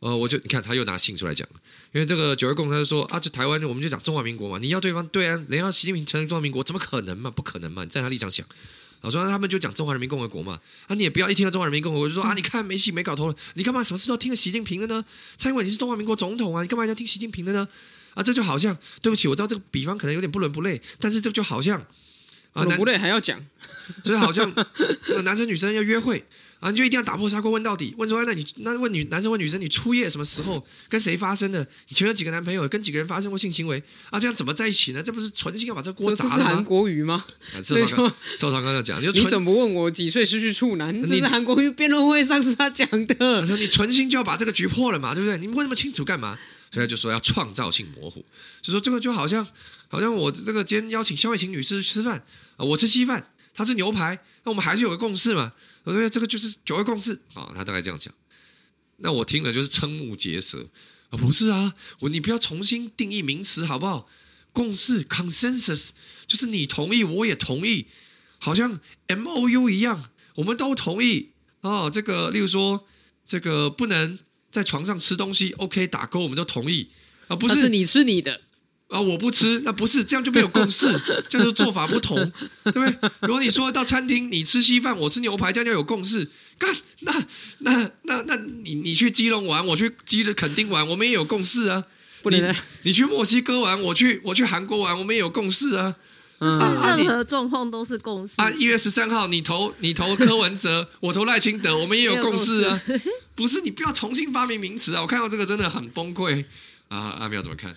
[0.00, 1.48] 呃，我就你看他又拿信出来讲，
[1.92, 7.30] 因为这个九二共识他就说啊，就台湾我们就讲中华民国嘛，你要对方对啊，人家习近平承认中华民国，怎么可能嘛？
[7.30, 7.84] 不可能嘛？
[7.84, 8.44] 你在他立场想，
[9.02, 15.04] 老，说他们就讲中华人民共和国嘛，啊，你也不要一听到中华人民共和国就说啊，你看没戏没搞头了，你干嘛什么事都要听习近平的呢？
[15.36, 17.68] 蔡英文你是中华民国总统啊，你干嘛要听习近平的呢？
[18.14, 21.84] 啊，这就好像，对不起，我知道这个比方可能有点不伦不类，但是这就好像，
[22.52, 23.40] 啊，不类还要讲，
[24.02, 24.52] 就是好像
[25.24, 26.24] 男生女生要约会
[26.60, 31.66] 啊，你就一定要打破砂锅问到底，问说，那你那问女男生问女生，你初夜什么时候 跟谁发生的？
[31.88, 34.20] 你前面有几个男朋友，跟几个人发生过性行为啊？
[34.20, 35.02] 这样怎么在一起呢？
[35.02, 36.36] 这不是存心要把这锅砸了吗？
[36.36, 37.24] 这是韩国瑜吗？
[37.60, 41.02] 周长刚，周长刚刚讲，你怎么问我几岁失去处男？
[41.02, 43.14] 这是韩国瑜辩论会上次他讲的。
[43.14, 45.38] 他说你存心就要把这个局破了嘛，对不对？
[45.38, 46.38] 你问那么清楚干嘛？
[46.72, 48.24] 所以他就说要创造性模糊，
[48.62, 49.46] 就说这个就好像
[49.88, 52.24] 好像我这个今天邀请萧美琴女士吃饭
[52.56, 55.52] 啊，我吃稀饭，她吃牛排，那我们还是有个共识嘛。
[55.84, 58.12] 我觉得这个就是九二共识啊，他大概这样讲。
[58.96, 60.70] 那我听了就是瞠目结舌
[61.10, 64.06] 啊，不是啊，我你不要重新定义名词好不好？
[64.52, 65.90] 共识 consensus
[66.26, 67.86] 就是你同意我也同意，
[68.38, 71.90] 好像 M O U 一样，我们都同意哦。
[71.92, 72.86] 这个例如说，
[73.26, 74.18] 这个不能
[74.52, 76.86] 在床上吃东西，OK 打勾，我们都同意
[77.26, 78.42] 啊，不是，是你吃你的。
[78.88, 80.86] 啊，我不吃，那不是这样就没有共识，
[81.26, 82.14] 这样就做法不同，
[82.64, 83.10] 对不对？
[83.22, 86.28] 如果你说到餐厅，你吃稀饭，我吃牛排，这样就有共识。
[86.58, 87.26] 干，那
[87.60, 91.82] 那那那你你去基隆玩，我去基的垦丁玩，我们也有共识啊。
[92.20, 95.96] 不能你，你去墨西哥玩，我去我去韩国玩，我们也有共识啊。
[96.42, 98.34] 任何状况都是共识。
[98.36, 102.82] 啊，一月十三号你投你投柯文哲， 我投赖清德，我们也有共识啊。
[103.34, 105.00] 不是，你不要重新发明名词啊！
[105.00, 106.44] 我看到这个真的很崩溃
[106.88, 107.16] 啊！
[107.20, 107.74] 阿苗怎么看？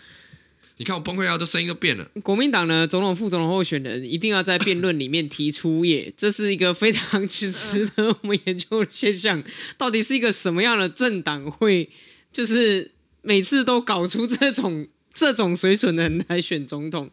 [0.77, 2.05] 你看我崩溃啊，都声音都变了。
[2.21, 9.41] 国民党呢，总统、副总统候选人一定要在辩论里面提出耶，这是一个非常值得 我们研究的现象。
[9.77, 11.89] 到底是一个什么样的政党会，
[12.33, 12.91] 就是
[13.21, 17.09] 每次都搞出这种这种水准的人来选总统？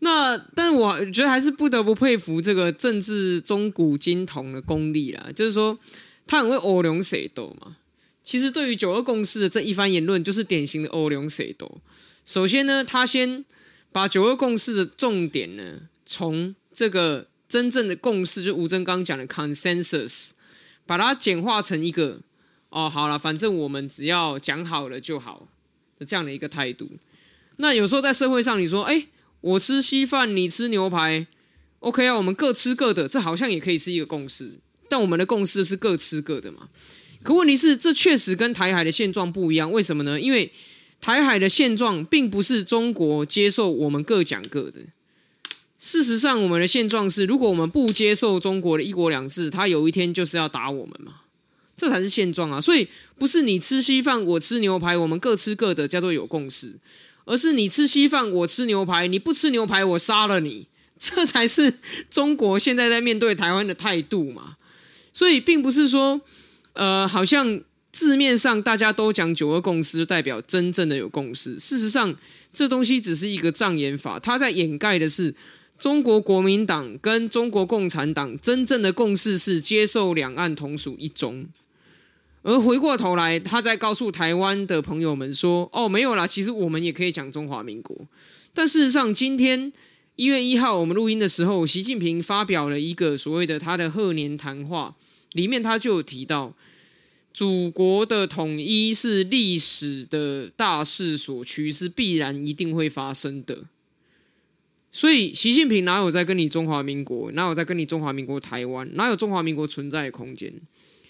[0.00, 5.28] 那，但我觉得还是不得不佩服这个政治中古今同的功力啦。
[5.34, 5.78] 就是说，
[6.26, 7.76] 他很会欧龙水斗嘛。
[8.22, 11.80] 其实对于九二共识的这一番言论，就是典型的欧龙水斗。
[12.24, 13.44] 首先呢，他先
[13.92, 20.30] 把九二共识的重点呢，从这个真正的共识，就吴峥刚讲的 consensus，
[20.84, 22.20] 把它简化成一个
[22.68, 25.48] 哦，好了，反正我们只要讲好了就好
[25.98, 26.90] 的这样的一个态度。
[27.58, 29.06] 那有时候在社会上，你说，哎，
[29.46, 31.24] 我吃稀饭，你吃牛排
[31.78, 34.58] ，OK 啊，我们各吃各的，这好像也可以是一个共识。
[34.88, 36.68] 但我们的共识是各吃各的嘛？
[37.22, 40.20] 可问题是，这确实跟台海的现状不一样，为什么呢？
[40.20, 40.52] 因为
[41.00, 44.80] 台海的现状并不是中国接受我们各讲各的。
[45.78, 51.20] 事实上，我们的现状是，如果我们不接受中国的一国两制，他有一天就是要打我们嘛，
[51.76, 52.60] 这才是现状啊。
[52.60, 56.74] 所以，不是你吃稀饭，我吃牛排，我们各吃各的，叫做有共识，
[57.26, 60.66] 而是你吃稀饭，我吃牛排，你不吃牛排，我杀了你，
[60.98, 61.74] 这才是
[62.08, 64.56] 中国现在在面对台湾的态度嘛。
[65.12, 66.22] 所以，并不是说，
[66.72, 67.60] 呃，好像。
[67.92, 71.54] 字面上大家都讲九二共识，就代表真正的有共识。
[71.54, 72.14] 事实上，
[72.52, 75.34] 这东西只是一个障眼法，它在掩盖的是
[75.78, 81.48] 中国国民党跟中国共产党真正的共识是接受两岸同属一中。
[82.46, 88.06] 而回过头来，他在告诉台湾的朋友们说：“哦，没有啦，其实我们也可以讲中华民国。”
[88.54, 89.72] 但事实上，今天
[90.14, 94.94] 一月一号我们录音的时候，习近平发表了一个所谓的他的贺年谈话，
[95.32, 96.54] 里面他就有提到。
[97.34, 103.64] 祖国的统一是历史的大势所趋，是必然一定会发生的。
[104.90, 107.30] 所以，习近平哪有在跟你中华民国？
[107.32, 108.88] 哪有在跟你中华民国台湾？
[108.94, 110.50] 哪有中华民国存在的空间？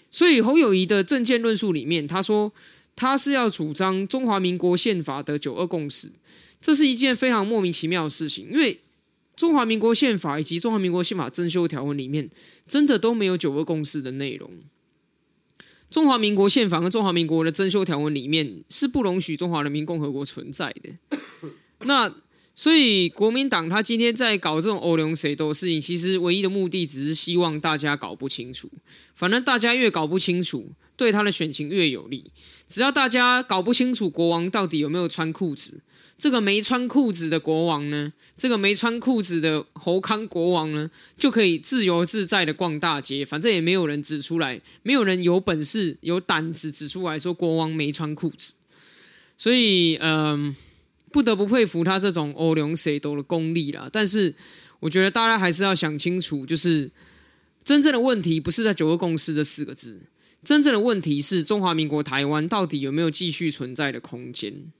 [0.09, 2.53] 所以，侯友宜的政见论述里面，他说
[2.95, 6.11] 他是要主张中华民国宪法的九二共识，
[6.59, 8.79] 这是一件非常莫名其妙的事情，因为
[9.35, 12.29] 中华民国宪法以及中华民国宪法增修条文里面，
[12.65, 14.49] 真的都没有九二共识的内容。
[15.89, 20.97] 中华民国宪法跟中华民国的增修条文里面是不容许中华人民共和国存在的。
[21.81, 22.13] 那
[22.59, 28.67] 所以国民党他今天在搞这种欧龙谁斗的事情，其实唯一的目的只是希望大家搞不清楚。
[29.13, 32.31] 反正大家越搞不清楚，对他的选情越有利。
[32.67, 35.81] 只要大家搞不清楚国王到底有没有穿裤子。
[36.17, 48.55] 这个没穿裤子的国王呢，这个没穿裤子的侯康国王呢，就可以自由自在的逛大街，反正也没有人指出来，没有人有本事、有胆子指出来说国王没穿裤子。
[49.37, 50.55] 所以，嗯、
[51.11, 53.89] 不得不佩服他这种欧龙谁都的功力啦。
[53.91, 54.33] 但是，
[54.79, 56.91] 我觉得大家还是要想清楚，就是
[57.63, 60.01] 真正的问题不是在九二共识这四个字，
[60.43, 64.71] 真正的问题是中华民国台湾到底有没有继续存在的空间。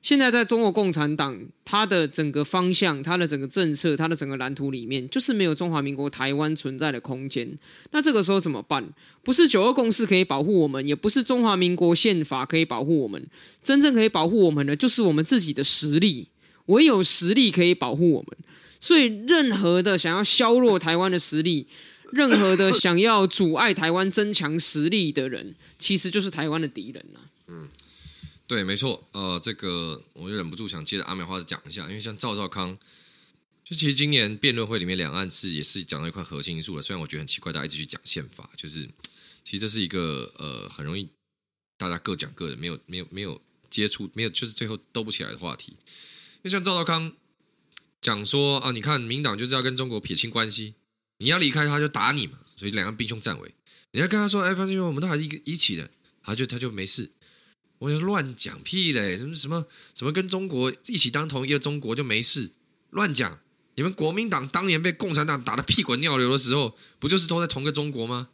[0.00, 7.50] 现在在中国共产党，它的整个方向、它的整个政策、它的整个蓝图里面，就是没有中华民国台湾存在的空间。
[7.90, 8.88] 那这个时候怎么办？
[9.22, 13.26] 不是九二共识可以保护我们，也不是中华民国宪法可以保护我们。
[13.62, 16.28] 真正可以保护我们的，就是我们自己的实力。
[16.66, 18.38] 唯有实力可以保护我们。
[18.80, 21.66] 所以，任何的想要削弱台湾的实力，
[22.12, 27.20] 任何的想要阻碍台湾增强实力的人，其实就是台湾的敌人了。
[27.48, 27.66] 嗯，
[28.48, 29.06] 对，没错。
[29.12, 32.74] 呃，这个我就忍不住想接着阿美花讲一下，因为像赵少康，
[33.62, 36.82] 就其实今年辩论会里面两岸是也是讲到一块核心因素了。
[36.82, 38.88] 虽然我觉得很奇怪，大家一直去讲宪法，就是
[39.44, 41.06] 其实这是一个呃很容易
[41.76, 43.38] 大家各讲各的，没有没有没有
[43.68, 45.72] 接触，没有就是最后斗不起来的话题。
[45.72, 47.12] 因为像赵少康
[48.00, 50.72] 讲说啊，你看民党就是要跟中国撇清关系，
[51.18, 53.54] 你要离开他就打你嘛，所以两岸兵凶战危。
[53.92, 55.90] 你要跟他说，哎，反正我们都还是一个一起的，
[56.22, 57.10] 他就他就没事。
[57.78, 62.50] 我就乱讲屁嘞，什么什么什么跟中国一起当同一个中国就没事，
[62.90, 63.38] 乱讲。
[63.74, 68.28] 你们国民党当年被共产党打得屁滚尿流的时候，不就是都在同个中国吗？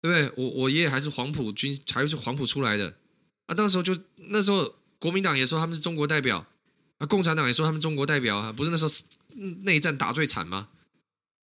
[0.00, 0.44] 对不对？
[0.44, 2.96] 我我爷爷还是黄埔军，还是黄埔出来的
[3.46, 3.54] 啊。
[3.54, 3.96] 当时候就
[4.28, 4.76] 那时候。
[4.98, 6.46] 国民党也说他们是中国代表，
[6.96, 8.90] 啊，共产党也说他们中国代表啊，不是那时候
[9.64, 10.70] 内战打最惨吗？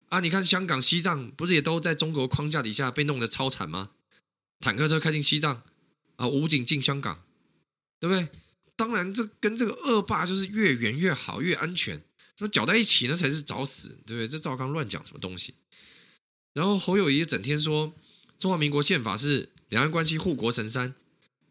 [0.09, 3.91] 啊，你看香港、西藏不是也都在中国框架底下被弄得超惨吗？
[4.59, 5.61] 坦克车开进西藏，
[6.23, 7.21] 啊，武警进香港，
[7.99, 8.29] 对不对？
[8.77, 11.95] 当然，这跟这个恶霸就是越远越好，越安全，
[12.37, 14.27] 什么搅在一起那才是找死，对不对？
[14.27, 15.53] 这赵刚乱讲什么东西？
[16.53, 17.93] 然后侯友宜整天说
[18.39, 20.95] 中华民国宪法是两岸关系护国神山，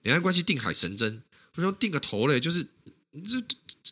[0.02, 1.22] 两岸关系定海神针。
[1.54, 2.66] 我说定个头嘞，就是
[3.24, 3.42] 这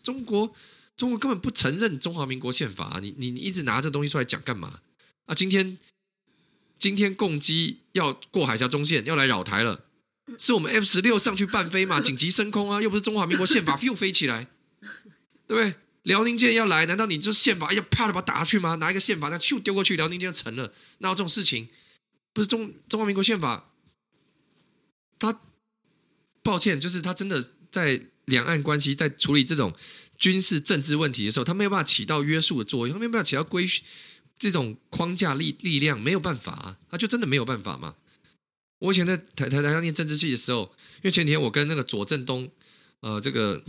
[0.03, 0.55] 中国
[0.97, 2.99] 中国根本不承认中华民国宪法！
[3.03, 4.81] 你你你一直拿这东西出来讲干嘛
[5.27, 5.35] 啊？
[5.35, 5.79] 今天
[6.79, 9.85] 今天共机要过海峡中线，要来扰台了，
[10.39, 12.01] 是我们 F 十六上去伴飞嘛？
[12.01, 12.81] 紧急升空啊！
[12.81, 14.49] 又不是中华民国宪法 又飞起来，
[15.47, 15.75] 对不对？
[16.03, 18.77] 辽宁舰要来，难道你就宪法哎呀啪的把它打下去吗？
[18.77, 20.73] 拿一个宪法那咻丢过去，辽宁舰就成了？
[20.99, 21.69] 那这种事情？
[22.33, 23.71] 不是中中华民国宪法，
[25.19, 25.41] 他。
[26.43, 29.77] 抱歉，就是他真的在两岸关系在处理这种
[30.17, 33.67] 军事政治问题的时候，他没有办法起到约束的作用，他没有办法起到规
[34.39, 37.97] 这种框架力力量，没有办法啊，他就真的没有办法嘛。
[38.81, 40.63] 我以前在台台台上念政治系的时候，
[40.97, 42.51] 因为前几天我跟那个左正东，
[42.99, 43.63] 呃，这个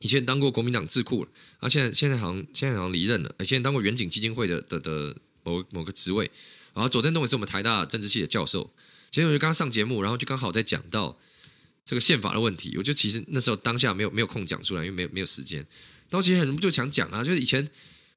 [0.00, 6.30] 以前当过国民党智库了，啊，现在现在好像现在好像离任了，现在当过远景基金会的的的某某个职位，
[6.72, 8.72] 然后左正东也是我们台大政治系的教授，
[9.10, 11.18] 前天我就刚上节目，然后就刚好在讲到。
[11.84, 15.58] 这个宪法的问题，我就其实那时候当下没有没有空讲出来，因为没有没有时间。
[16.10, 17.68] 然后其实很多就想讲啊，就是以前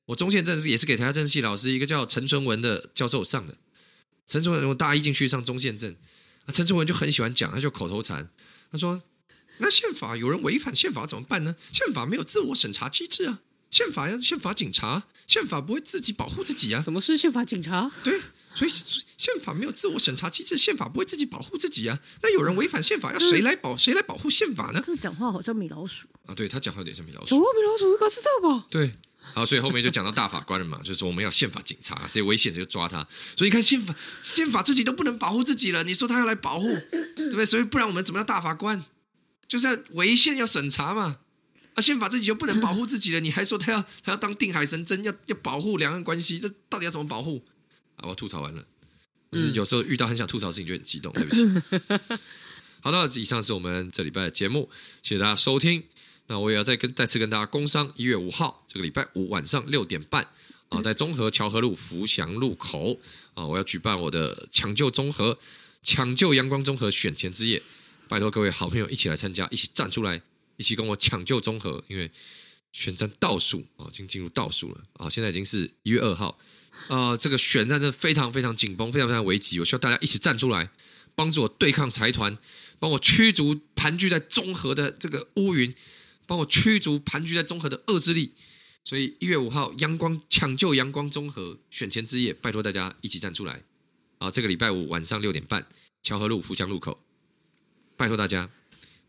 [0.06, 3.58] 我中线政治也是给台大政治系老师一个叫陈纯文的教授上的。
[4.28, 5.96] 陈纯文我大一进去上中线政，
[6.46, 8.30] 啊，陈志文就很喜欢讲，他就口头禅，
[8.72, 9.02] 他说
[9.60, 11.56] ：“那宪法有人违反宪法怎么办呢？
[11.72, 17.92] 宪法没有自我审查机制啊，宪法要宪法警察，宪法不会自己保护自己啊。”什么是宪法警察？
[18.04, 18.20] 对。
[18.56, 22.00] 所以宪法没有自我审查机制，宪法不会自己保护自己啊。
[22.22, 23.76] 那有人违反宪法，要谁来保？
[23.76, 24.82] 谁来保护宪法呢？
[24.86, 26.34] 这讲话好像米老鼠啊！
[26.34, 27.36] 对他讲话有点像米老鼠。
[27.36, 28.66] 米老鼠应该知道吧？
[28.70, 28.94] 对，
[29.34, 33.06] 好，所以后面就讲到大法官了嘛，就是说我们要宪法警察，谁危险谁就抓他。
[33.36, 36.68] 所以你看宪法，宪法自己都不能保护自己了，你说他要来保护，
[37.16, 37.46] 对不对？
[37.46, 38.86] 所以不然我们怎么要大法官？
[39.48, 41.18] 就是要违宪要审查嘛。
[41.74, 47.44] 啊，宪法自己就不能保护自己了，你还说他要他要当定海神针，要要保护两岸关系，这到底要怎么保护？
[47.98, 48.66] 啊，我吐槽完了。
[49.32, 52.18] 就是有时候遇到很想吐槽的事情就很激动，对不起。
[52.80, 54.70] 好的，以上是我们这礼拜的节目，
[55.04, 55.84] 谢谢大家收听。
[56.28, 60.28] 那我也要再跟再次跟大家工商，一月五号这个礼拜五晚上六点半
[60.70, 63.00] 啊，在中和桥河路福祥路口
[63.34, 65.38] 啊，我要举办我的抢救中和、
[65.84, 67.62] 抢救阳光中和选前之夜，
[68.08, 70.22] 拜托各位好朋友一起来参加，一起站出来，
[70.58, 72.10] 一起跟我抢救中和，因为
[72.72, 76.38] 选战倒数啊，已经进入倒数了啊，现在已经是一月二号。
[76.90, 79.60] 呃，这个选战真的非常非常紧绷，非常非常危急。
[79.60, 80.70] 我需要大家一起站出来，
[81.16, 82.38] 帮助我对抗财团，
[82.80, 85.74] 帮我驱逐盘踞在中和的这个乌云，
[86.26, 88.32] 帮我驱逐盘踞在中和的恶势力。
[88.84, 93.62] 所以一月五号，阳光抢救阳光中和选前之夜，拜托大家一起站出来。
[94.20, 95.66] 啊，这个礼拜五晚上六点半，
[96.04, 97.00] 桥河路福祥路口，
[97.98, 98.50] 拜托大家。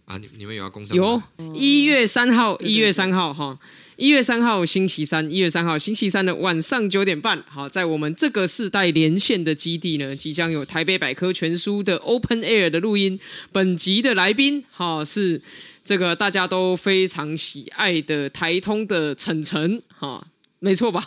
[0.06, 0.96] 啊，你你们有要工商？
[0.96, 1.20] 有，
[1.52, 3.58] 一月三号，一月三号哈，
[3.96, 13.18] 一月三号星期三，一月三号星期三的晚上九点半，好，在我们这个世代连线的基地呢，即将有台北百科全书的 Open Air 的录音。
[13.50, 15.42] 本集的来宾，好，是
[15.86, 20.26] 这个大家都非常喜爱的台通的晨晨，哈，
[20.58, 21.00] 没错吧？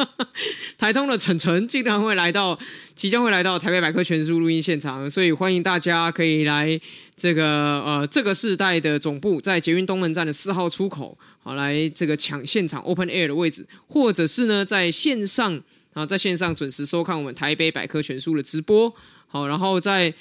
[0.76, 2.58] 台通的晨晨经常会来到，
[2.94, 6.78] 即将会来到台北百科全书录音现场，所以欢迎大家可以来
[7.16, 15.58] 这个呃这个世代的总部，在捷运东门站的四号出口，好来这个抢现场 open air 的位置，或者是呢在线上
[15.94, 18.94] 啊在线上准时收看我们台北百科全书的直播，
[19.28, 20.12] 好，然后在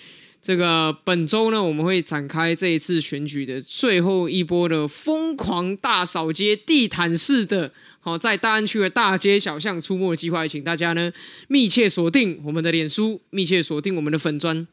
[0.43, 7.71] 这个本周呢，我们会展开这一次选举的最后一波的疯狂大扫街、地毯式的，
[8.01, 11.09] 好在大安区的大街小巷出没的计划，请大家呢
[11.47, 14.67] 密切锁定我们的脸书，密切锁定我们的粉砖。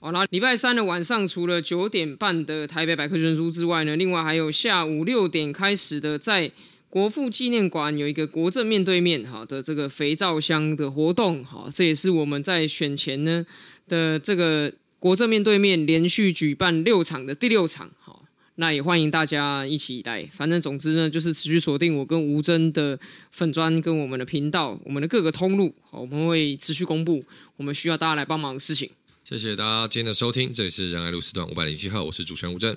[0.00, 6.50] 好，那礼拜三的晚上，除了九点半的台北百科全书之外呢，另外还有下午六点开始的在
[6.90, 11.44] 国父纪念馆有一个国政面对面好的这个肥皂箱的活动。
[11.44, 13.46] 好，这也是我们在选前呢
[13.86, 14.72] 的这个。
[14.98, 18.24] 国政面对面连续举办六场的第六场，好，
[18.56, 20.28] 那也欢迎大家一起来。
[20.32, 22.98] 反正总之呢，就是持续锁定我跟吴峥的
[23.30, 27.22] 粉砖跟我们的频道，我们的各个通路，好，我们会持续公布
[27.56, 28.90] 我们需要大家来帮忙的事情。
[29.22, 32.76] 谢谢大家今天的收听，这里是仁爱路四段五百零七号，我是主持人吴峥，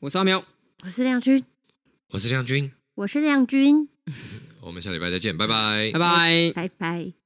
[0.00, 0.44] 我是阿苗，
[0.84, 1.42] 我是亮君，
[2.10, 3.88] 我是亮君，我是亮君，
[4.60, 7.17] 我们下礼拜再见，拜拜，拜拜，拜拜。